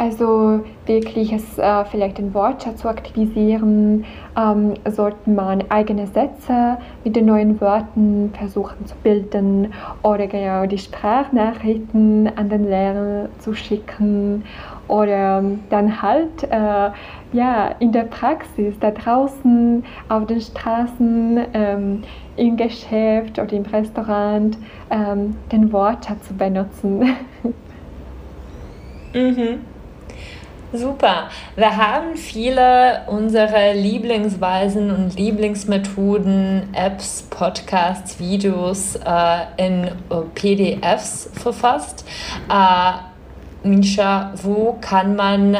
Also 0.03 0.65
wirklich 0.87 1.33
es, 1.33 1.59
äh, 1.59 1.85
vielleicht 1.85 2.19
den 2.19 2.35
Wortschatz 2.35 2.81
zu 2.81 2.89
aktivisieren, 2.89 4.05
ähm, 4.37 4.75
sollte 4.91 5.31
man 5.31 5.63
eigene 5.69 6.09
Sätze 6.09 6.79
mit 7.05 7.15
den 7.15 7.27
neuen 7.27 7.61
Wörtern 7.61 8.33
versuchen 8.37 8.85
zu 8.85 8.97
bilden 9.05 9.73
oder 10.03 10.27
genau 10.27 10.67
die 10.67 10.79
Sprachnachrichten 10.79 12.37
an 12.37 12.49
den 12.49 12.65
Lehrer 12.65 13.29
zu 13.39 13.55
schicken 13.55 14.43
oder 14.89 15.45
dann 15.71 16.03
halt 16.03 16.43
äh, 16.51 16.91
ja, 17.33 17.69
in 17.79 17.93
der 17.93 18.03
Praxis, 18.03 18.77
da 18.81 18.91
draußen 18.91 19.85
auf 20.09 20.27
den 20.27 20.41
Straßen, 20.41 21.47
ähm, 21.55 22.03
im 22.35 22.57
Geschäft 22.57 23.39
oder 23.39 23.53
im 23.53 23.67
Restaurant 23.67 24.59
ähm, 24.91 25.37
den 25.53 25.73
Wortschatz 25.73 26.27
zu 26.27 26.35
benutzen. 26.35 27.03
mhm. 29.15 29.72
Super. 30.73 31.29
Wir 31.55 31.77
haben 31.77 32.16
viele 32.16 33.03
unserer 33.07 33.75
Lieblingsweisen 33.75 34.91
und 34.91 35.18
Lieblingsmethoden, 35.18 36.68
Apps, 36.73 37.27
Podcasts, 37.29 38.18
Videos 38.18 38.97
äh, 38.97 39.64
in 39.66 39.85
äh, 39.85 39.91
PDFs 40.35 41.31
verfasst. 41.35 42.07
Äh, 42.49 43.68
Misha, 43.68 44.33
wo 44.43 44.79
kann 44.81 45.14
man 45.14 45.55
äh, 45.55 45.59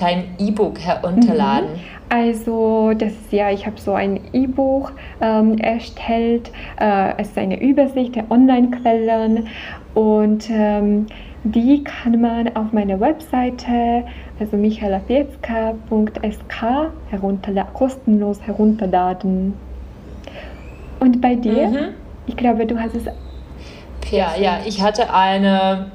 dein 0.00 0.34
E-Book 0.38 0.80
herunterladen? 0.80 1.74
Mhm. 1.74 1.80
Also, 2.08 2.92
das 2.96 3.12
ja, 3.30 3.50
ich 3.50 3.66
habe 3.66 3.78
so 3.78 3.92
ein 3.92 4.20
E-Buch 4.32 4.92
ähm, 5.20 5.58
erstellt. 5.58 6.50
Äh, 6.80 7.12
es 7.18 7.28
ist 7.28 7.38
eine 7.38 7.60
Übersicht 7.60 8.14
der 8.14 8.30
Online-Quellen 8.30 9.48
und 9.94 10.48
ähm, 10.48 11.06
die 11.54 11.84
kann 11.84 12.20
man 12.20 12.54
auf 12.56 12.72
meiner 12.72 13.00
Webseite, 13.00 14.04
also 14.38 14.56
michaelafiecka.sk, 14.56 16.90
herunterla 17.10 17.64
kostenlos 17.72 18.40
herunterladen. 18.42 19.54
Und 21.00 21.20
bei 21.20 21.34
dir? 21.34 21.68
Mhm. 21.68 21.88
Ich 22.26 22.36
glaube, 22.36 22.66
du 22.66 22.78
hast 22.78 22.94
es. 22.94 23.04
Ja, 24.10 24.36
ja, 24.36 24.58
ich 24.64 24.82
hatte 24.82 25.12
eine 25.12 25.90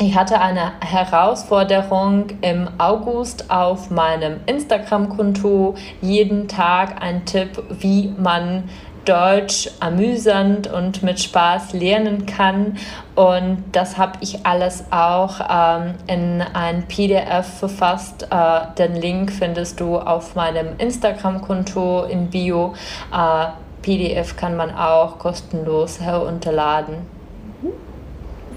ich 0.00 0.16
hatte 0.16 0.40
eine 0.40 0.72
Herausforderung 0.80 2.26
im 2.40 2.68
August 2.78 3.48
auf 3.48 3.90
meinem 3.90 4.40
Instagram-Konto. 4.46 5.76
Jeden 6.00 6.48
Tag 6.48 7.00
ein 7.00 7.24
Tipp, 7.24 7.62
wie 7.78 8.12
man 8.18 8.64
Deutsch 9.04 9.70
amüsant 9.80 10.66
und 10.66 11.02
mit 11.02 11.20
Spaß 11.20 11.72
lernen 11.72 12.26
kann. 12.26 12.78
Und 13.14 13.64
das 13.72 13.98
habe 13.98 14.18
ich 14.20 14.44
alles 14.44 14.84
auch 14.90 15.40
ähm, 15.48 15.94
in 16.06 16.42
ein 16.42 16.86
PDF 16.88 17.58
verfasst. 17.58 18.28
Äh, 18.30 18.60
den 18.78 18.96
Link 18.96 19.32
findest 19.32 19.80
du 19.80 19.98
auf 19.98 20.34
meinem 20.34 20.78
Instagram-Konto 20.78 22.04
im 22.04 22.28
Bio. 22.28 22.74
Äh, 23.12 23.46
PDF 23.82 24.36
kann 24.36 24.56
man 24.56 24.74
auch 24.74 25.18
kostenlos 25.18 26.00
herunterladen. 26.00 26.96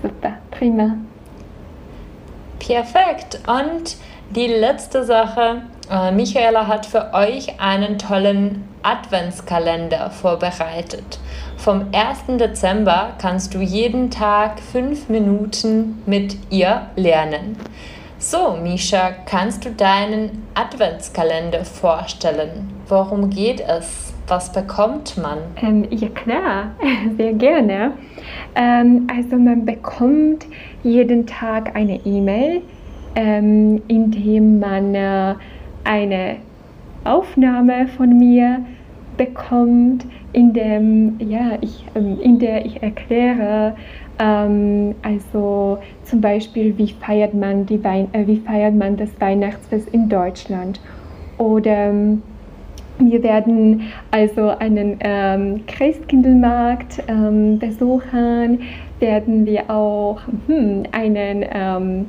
Super, 0.02 0.34
prima. 0.52 0.96
Perfekt. 2.60 3.40
Und 3.48 3.98
die 4.30 4.48
letzte 4.48 5.04
Sache, 5.04 5.64
äh, 5.92 6.12
Michaela 6.12 6.68
hat 6.68 6.86
für 6.86 7.14
euch 7.14 7.60
einen 7.60 7.98
tollen 7.98 8.68
Adventskalender 8.84 10.10
vorbereitet. 10.10 11.20
Vom 11.58 11.88
1. 11.92 12.38
Dezember 12.38 13.14
kannst 13.20 13.54
du 13.54 13.60
jeden 13.60 14.12
Tag 14.12 14.60
fünf 14.60 15.10
Minuten 15.10 16.02
mit 16.06 16.38
ihr 16.50 16.88
lernen. 16.96 17.58
So, 18.20 18.58
Misha, 18.62 19.12
kannst 19.26 19.66
du 19.66 19.72
deinen 19.72 20.44
Adventskalender 20.56 21.64
vorstellen? 21.66 22.70
Worum 22.88 23.30
geht 23.30 23.60
es? 23.60 24.14
Was 24.28 24.52
bekommt 24.52 25.18
man? 25.18 25.38
Ähm, 25.62 25.88
ja 25.90 26.10
klar, 26.10 26.72
sehr 27.18 27.34
gerne. 27.34 27.94
Ähm, 28.56 29.08
also 29.16 29.38
man 29.38 29.66
bekommt 29.66 30.46
jeden 30.84 31.28
Tag 31.28 31.76
eine 31.76 32.06
E-Mail, 32.06 32.62
ähm, 33.16 33.82
in 33.88 34.12
dem 34.12 34.60
man 34.60 34.96
äh, 34.96 35.36
eine 35.88 36.38
Aufnahme 37.04 37.88
von 37.88 38.18
mir 38.18 38.66
bekommt, 39.18 40.06
in, 40.34 40.54
dem, 40.54 41.16
ja, 41.20 41.58
ich, 41.62 41.86
ähm, 41.96 42.20
in 42.22 42.38
der 42.38 42.66
ich 42.66 42.84
erkläre, 42.84 43.76
ähm, 44.20 44.94
also 45.02 45.80
zum 46.04 46.22
Beispiel, 46.22 46.78
wie 46.78 46.94
feiert, 46.94 47.34
man 47.34 47.66
die 47.66 47.84
Wein 47.84 48.08
äh, 48.14 48.28
wie 48.28 48.38
feiert 48.38 48.76
man 48.76 48.98
das 48.98 49.10
Weihnachtsfest 49.20 49.90
in 49.90 50.10
Deutschland. 50.10 50.80
Oder 51.38 51.90
ähm, 51.90 52.22
wir 53.00 53.22
werden 53.24 53.84
also 54.12 54.50
einen 54.50 54.98
ähm, 55.02 55.66
Christkindlmarkt 55.68 57.04
ähm, 57.08 57.60
besuchen, 57.60 58.62
werden 59.00 59.46
wir 59.46 59.70
auch 59.70 60.20
hm, 60.48 60.84
einen 60.92 61.46
ähm, 61.52 62.06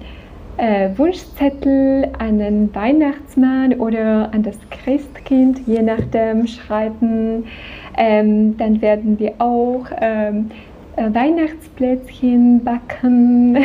äh, 0.59 0.91
Wunschzettel 0.97 2.11
an 2.19 2.39
den 2.39 2.75
Weihnachtsmann 2.75 3.75
oder 3.75 4.33
an 4.33 4.43
das 4.43 4.59
Christkind, 4.71 5.61
je 5.67 5.83
nachdem, 5.83 6.47
schreiben. 6.47 7.45
Ähm, 7.97 8.57
dann 8.59 8.81
werden 8.83 9.19
wir 9.19 9.35
auch 9.39 9.87
ähm, 10.01 10.51
äh, 10.97 11.15
Weihnachtsplätzchen 11.15 12.63
backen 12.63 13.57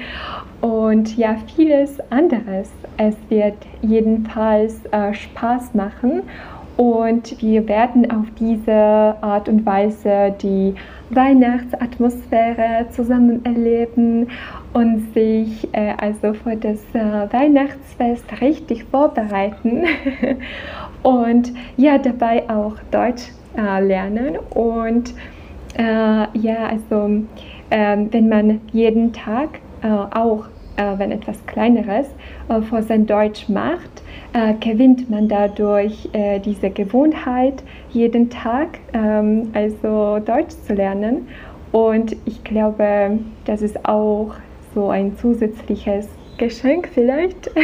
und 0.60 1.16
ja, 1.16 1.36
vieles 1.54 1.98
anderes. 2.10 2.70
Es 2.96 3.16
wird 3.28 3.56
jedenfalls 3.82 4.84
äh, 4.92 5.14
Spaß 5.14 5.74
machen 5.74 6.22
und 6.76 7.40
wir 7.42 7.68
werden 7.68 8.10
auf 8.10 8.26
diese 8.38 8.72
Art 8.72 9.48
und 9.48 9.66
Weise 9.66 10.34
die 10.40 10.74
Weihnachtsatmosphäre 11.10 12.86
zusammen 12.90 13.44
erleben 13.44 14.28
und 14.72 15.12
sich 15.12 15.68
äh, 15.72 15.94
also 15.98 16.34
für 16.34 16.56
das 16.56 16.78
äh, 16.94 17.32
Weihnachtsfest 17.32 18.24
richtig 18.40 18.84
vorbereiten 18.84 19.84
und 21.02 21.52
ja 21.76 21.98
dabei 21.98 22.48
auch 22.48 22.76
Deutsch 22.90 23.24
äh, 23.56 23.84
lernen 23.84 24.38
und 24.50 25.12
äh, 25.76 25.82
ja 26.38 26.66
also 26.68 27.24
ähm, 27.70 28.08
wenn 28.12 28.28
man 28.28 28.60
jeden 28.72 29.12
Tag 29.12 29.60
äh, 29.82 29.88
auch 29.88 30.46
äh, 30.76 30.98
wenn 30.98 31.12
etwas 31.12 31.44
kleineres 31.46 32.06
für 32.68 32.82
sein 32.82 33.06
Deutsch 33.06 33.48
macht 33.48 34.02
äh, 34.32 34.54
gewinnt 34.54 35.10
man 35.10 35.28
dadurch 35.28 36.08
äh, 36.12 36.38
diese 36.40 36.70
Gewohnheit, 36.70 37.62
jeden 37.90 38.30
Tag 38.30 38.78
ähm, 38.92 39.50
also 39.54 40.20
Deutsch 40.20 40.54
zu 40.66 40.74
lernen. 40.74 41.28
Und 41.72 42.16
ich 42.24 42.42
glaube, 42.44 43.18
das 43.44 43.62
ist 43.62 43.84
auch 43.88 44.34
so 44.74 44.90
ein 44.90 45.16
zusätzliches 45.18 46.08
Geschenk 46.38 46.88
vielleicht. 46.92 47.50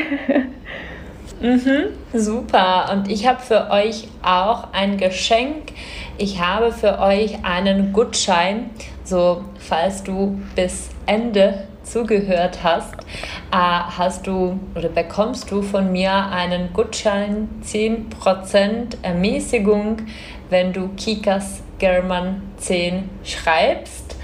Mhm, 1.38 1.88
super. 2.14 2.90
Und 2.90 3.10
ich 3.10 3.28
habe 3.28 3.40
für 3.40 3.70
euch 3.70 4.08
auch 4.22 4.72
ein 4.72 4.96
Geschenk. 4.96 5.72
Ich 6.16 6.40
habe 6.40 6.72
für 6.72 6.98
euch 6.98 7.44
einen 7.44 7.92
Gutschein. 7.92 8.70
So, 9.04 9.42
falls 9.58 10.02
du 10.02 10.40
bis 10.54 10.88
Ende 11.04 11.64
zugehört 11.86 12.62
hast, 12.62 12.94
äh, 13.52 13.56
hast 13.56 14.26
du 14.26 14.58
oder 14.74 14.88
bekommst 14.88 15.50
du 15.50 15.62
von 15.62 15.92
mir 15.92 16.12
einen 16.12 16.72
Gutschein 16.72 17.48
10% 17.62 18.98
Ermäßigung, 19.02 19.98
wenn 20.50 20.72
du 20.72 20.88
Kikas 20.96 21.62
German 21.78 22.42
10 22.58 23.08
schreibst. 23.24 24.16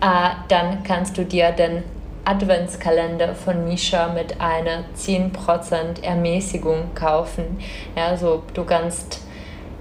Äh, 0.00 0.30
dann 0.48 0.82
kannst 0.82 1.18
du 1.18 1.24
dir 1.24 1.52
den 1.52 1.84
Adventskalender 2.24 3.34
von 3.34 3.64
Misha 3.64 4.08
mit 4.08 4.40
einer 4.40 4.84
10% 4.96 6.02
Ermäßigung 6.02 6.94
kaufen. 6.94 7.58
Also 7.96 8.42
du 8.54 8.64
kannst 8.64 9.21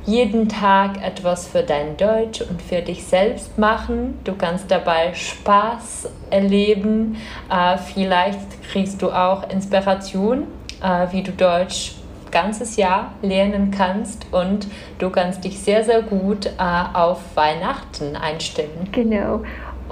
jeden 0.06 0.49
Tag 0.49 1.04
etwas 1.04 1.47
für 1.47 1.64
dein 1.64 1.97
Deutsch 1.97 2.41
und 2.41 2.62
für 2.62 2.82
dich 2.82 3.06
selbst 3.06 3.58
machen. 3.58 4.20
Du 4.24 4.34
kannst 4.36 4.72
dabei 4.72 5.14
Spaß 5.14 6.10
erleben. 6.30 7.18
Äh, 7.49 7.78
vielleicht 7.78 8.64
kriegst 8.72 9.02
du 9.02 9.12
auch 9.12 9.49
Inspiration, 9.49 10.47
äh, 10.82 11.08
wie 11.12 11.24
du 11.24 11.32
Deutsch 11.32 11.93
ganzes 12.32 12.78
Jahr 12.78 13.12
lernen 13.22 13.72
kannst 13.72 14.26
und 14.32 14.68
du 14.99 15.10
kannst 15.10 15.43
dich 15.43 15.60
sehr, 15.60 15.84
sehr 15.84 16.02
gut 16.02 16.45
äh, 16.45 16.52
auf 16.93 17.20
Weihnachten 17.36 18.16
einstellen. 18.16 18.88
Genau. 18.91 19.41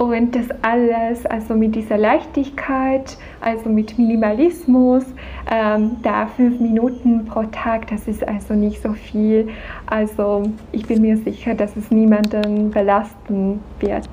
Und 0.00 0.34
das 0.34 0.46
alles, 0.62 1.26
also 1.26 1.52
mit 1.52 1.74
dieser 1.74 1.98
Leichtigkeit, 1.98 3.18
also 3.42 3.68
mit 3.68 3.98
Minimalismus, 3.98 5.04
ähm, 5.50 5.98
da 6.02 6.26
fünf 6.26 6.58
Minuten 6.58 7.26
pro 7.26 7.42
Tag, 7.42 7.86
das 7.88 8.08
ist 8.08 8.26
also 8.26 8.54
nicht 8.54 8.80
so 8.80 8.94
viel. 8.94 9.50
Also 9.84 10.44
ich 10.72 10.86
bin 10.86 11.02
mir 11.02 11.18
sicher, 11.18 11.54
dass 11.54 11.76
es 11.76 11.90
niemanden 11.90 12.70
belasten 12.70 13.60
wird. 13.78 14.08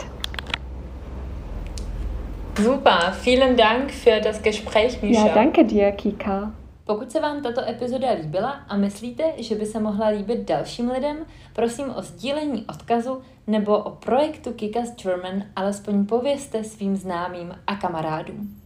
Super, 2.57 3.13
vielen 3.21 3.55
Dank 3.55 3.89
für 3.91 4.19
das 4.19 4.43
Gespräch, 4.43 5.01
Misha. 5.01 5.27
Ja, 5.27 5.33
danke 5.33 5.63
dir, 5.63 5.93
Kika. 5.93 6.51
Pokud 6.85 7.11
se 7.11 7.19
vám 7.19 7.41
tato 7.41 7.61
epizoda 7.61 8.11
líbila 8.11 8.59
a 8.67 8.77
myslíte, 8.77 9.23
že 9.37 9.55
by 9.55 9.65
se 9.65 9.79
mohla 9.79 10.07
líbit 10.07 10.47
dalším 10.47 10.91
lidem, 10.91 11.17
prosím 11.53 11.85
o 11.95 12.01
sdílení 12.01 12.65
odkazu 12.69 13.21
nebo 13.47 13.77
o 13.77 13.89
projektu 13.91 14.53
Kikas 14.53 14.95
German 14.95 15.43
alespoň 15.55 16.05
povězte 16.05 16.63
svým 16.63 16.95
známým 16.95 17.55
a 17.67 17.75
kamarádům. 17.75 18.61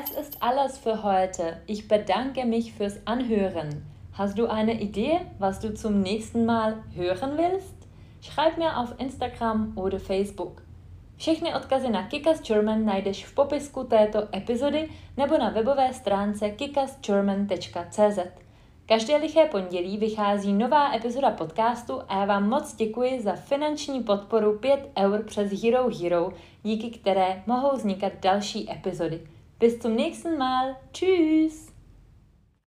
Es 0.00 0.10
ist 0.10 0.36
alles 0.40 0.78
für 0.78 1.02
heute. 1.02 1.62
Ich 1.66 1.88
bedanke 1.88 2.44
mich 2.44 2.72
fürs 2.72 2.98
Anhören. 3.06 3.84
Hast 4.12 4.38
du 4.38 4.46
eine 4.46 4.72
Idee, 4.72 5.20
was 5.38 5.58
du 5.58 5.74
zum 5.74 6.00
nächsten 6.00 6.46
Mal 6.46 6.82
hören 6.94 7.36
willst? 7.36 7.88
Schreib 8.20 8.58
mir 8.58 8.78
auf 8.78 8.94
Instagram 8.98 9.72
oder 9.76 9.98
Facebook. 9.98 10.62
Všechny 11.16 11.54
odkazy 11.54 11.90
na 11.90 12.02
Kikas 12.02 12.40
German 12.40 12.84
najdeš 12.84 13.24
v 13.26 13.34
popisku 13.34 13.84
této 13.84 14.28
epizody 14.36 14.88
nebo 15.16 15.38
na 15.38 15.50
webové 15.50 15.92
stránce 15.92 16.50
kikasgerman.cz. 16.50 18.41
Každé 18.86 19.16
liché 19.16 19.46
pondělí 19.46 19.98
vychází 19.98 20.52
nová 20.52 20.94
epizoda 20.94 21.30
podcastu 21.30 22.00
a 22.08 22.18
já 22.18 22.24
vám 22.24 22.48
moc 22.48 22.74
děkuji 22.74 23.20
za 23.20 23.32
finanční 23.32 24.02
podporu 24.02 24.58
5 24.58 24.90
eur 24.98 25.24
přes 25.24 25.62
Hero 25.62 25.88
Hero, 25.98 26.32
díky 26.62 26.98
které 26.98 27.42
mohou 27.46 27.76
vznikat 27.76 28.12
další 28.22 28.72
epizody. 28.72 29.20
Bis 29.60 29.82
zum 29.82 29.96
nächsten 29.96 30.38
Mal. 30.38 30.76
Tschüss. 30.92 31.71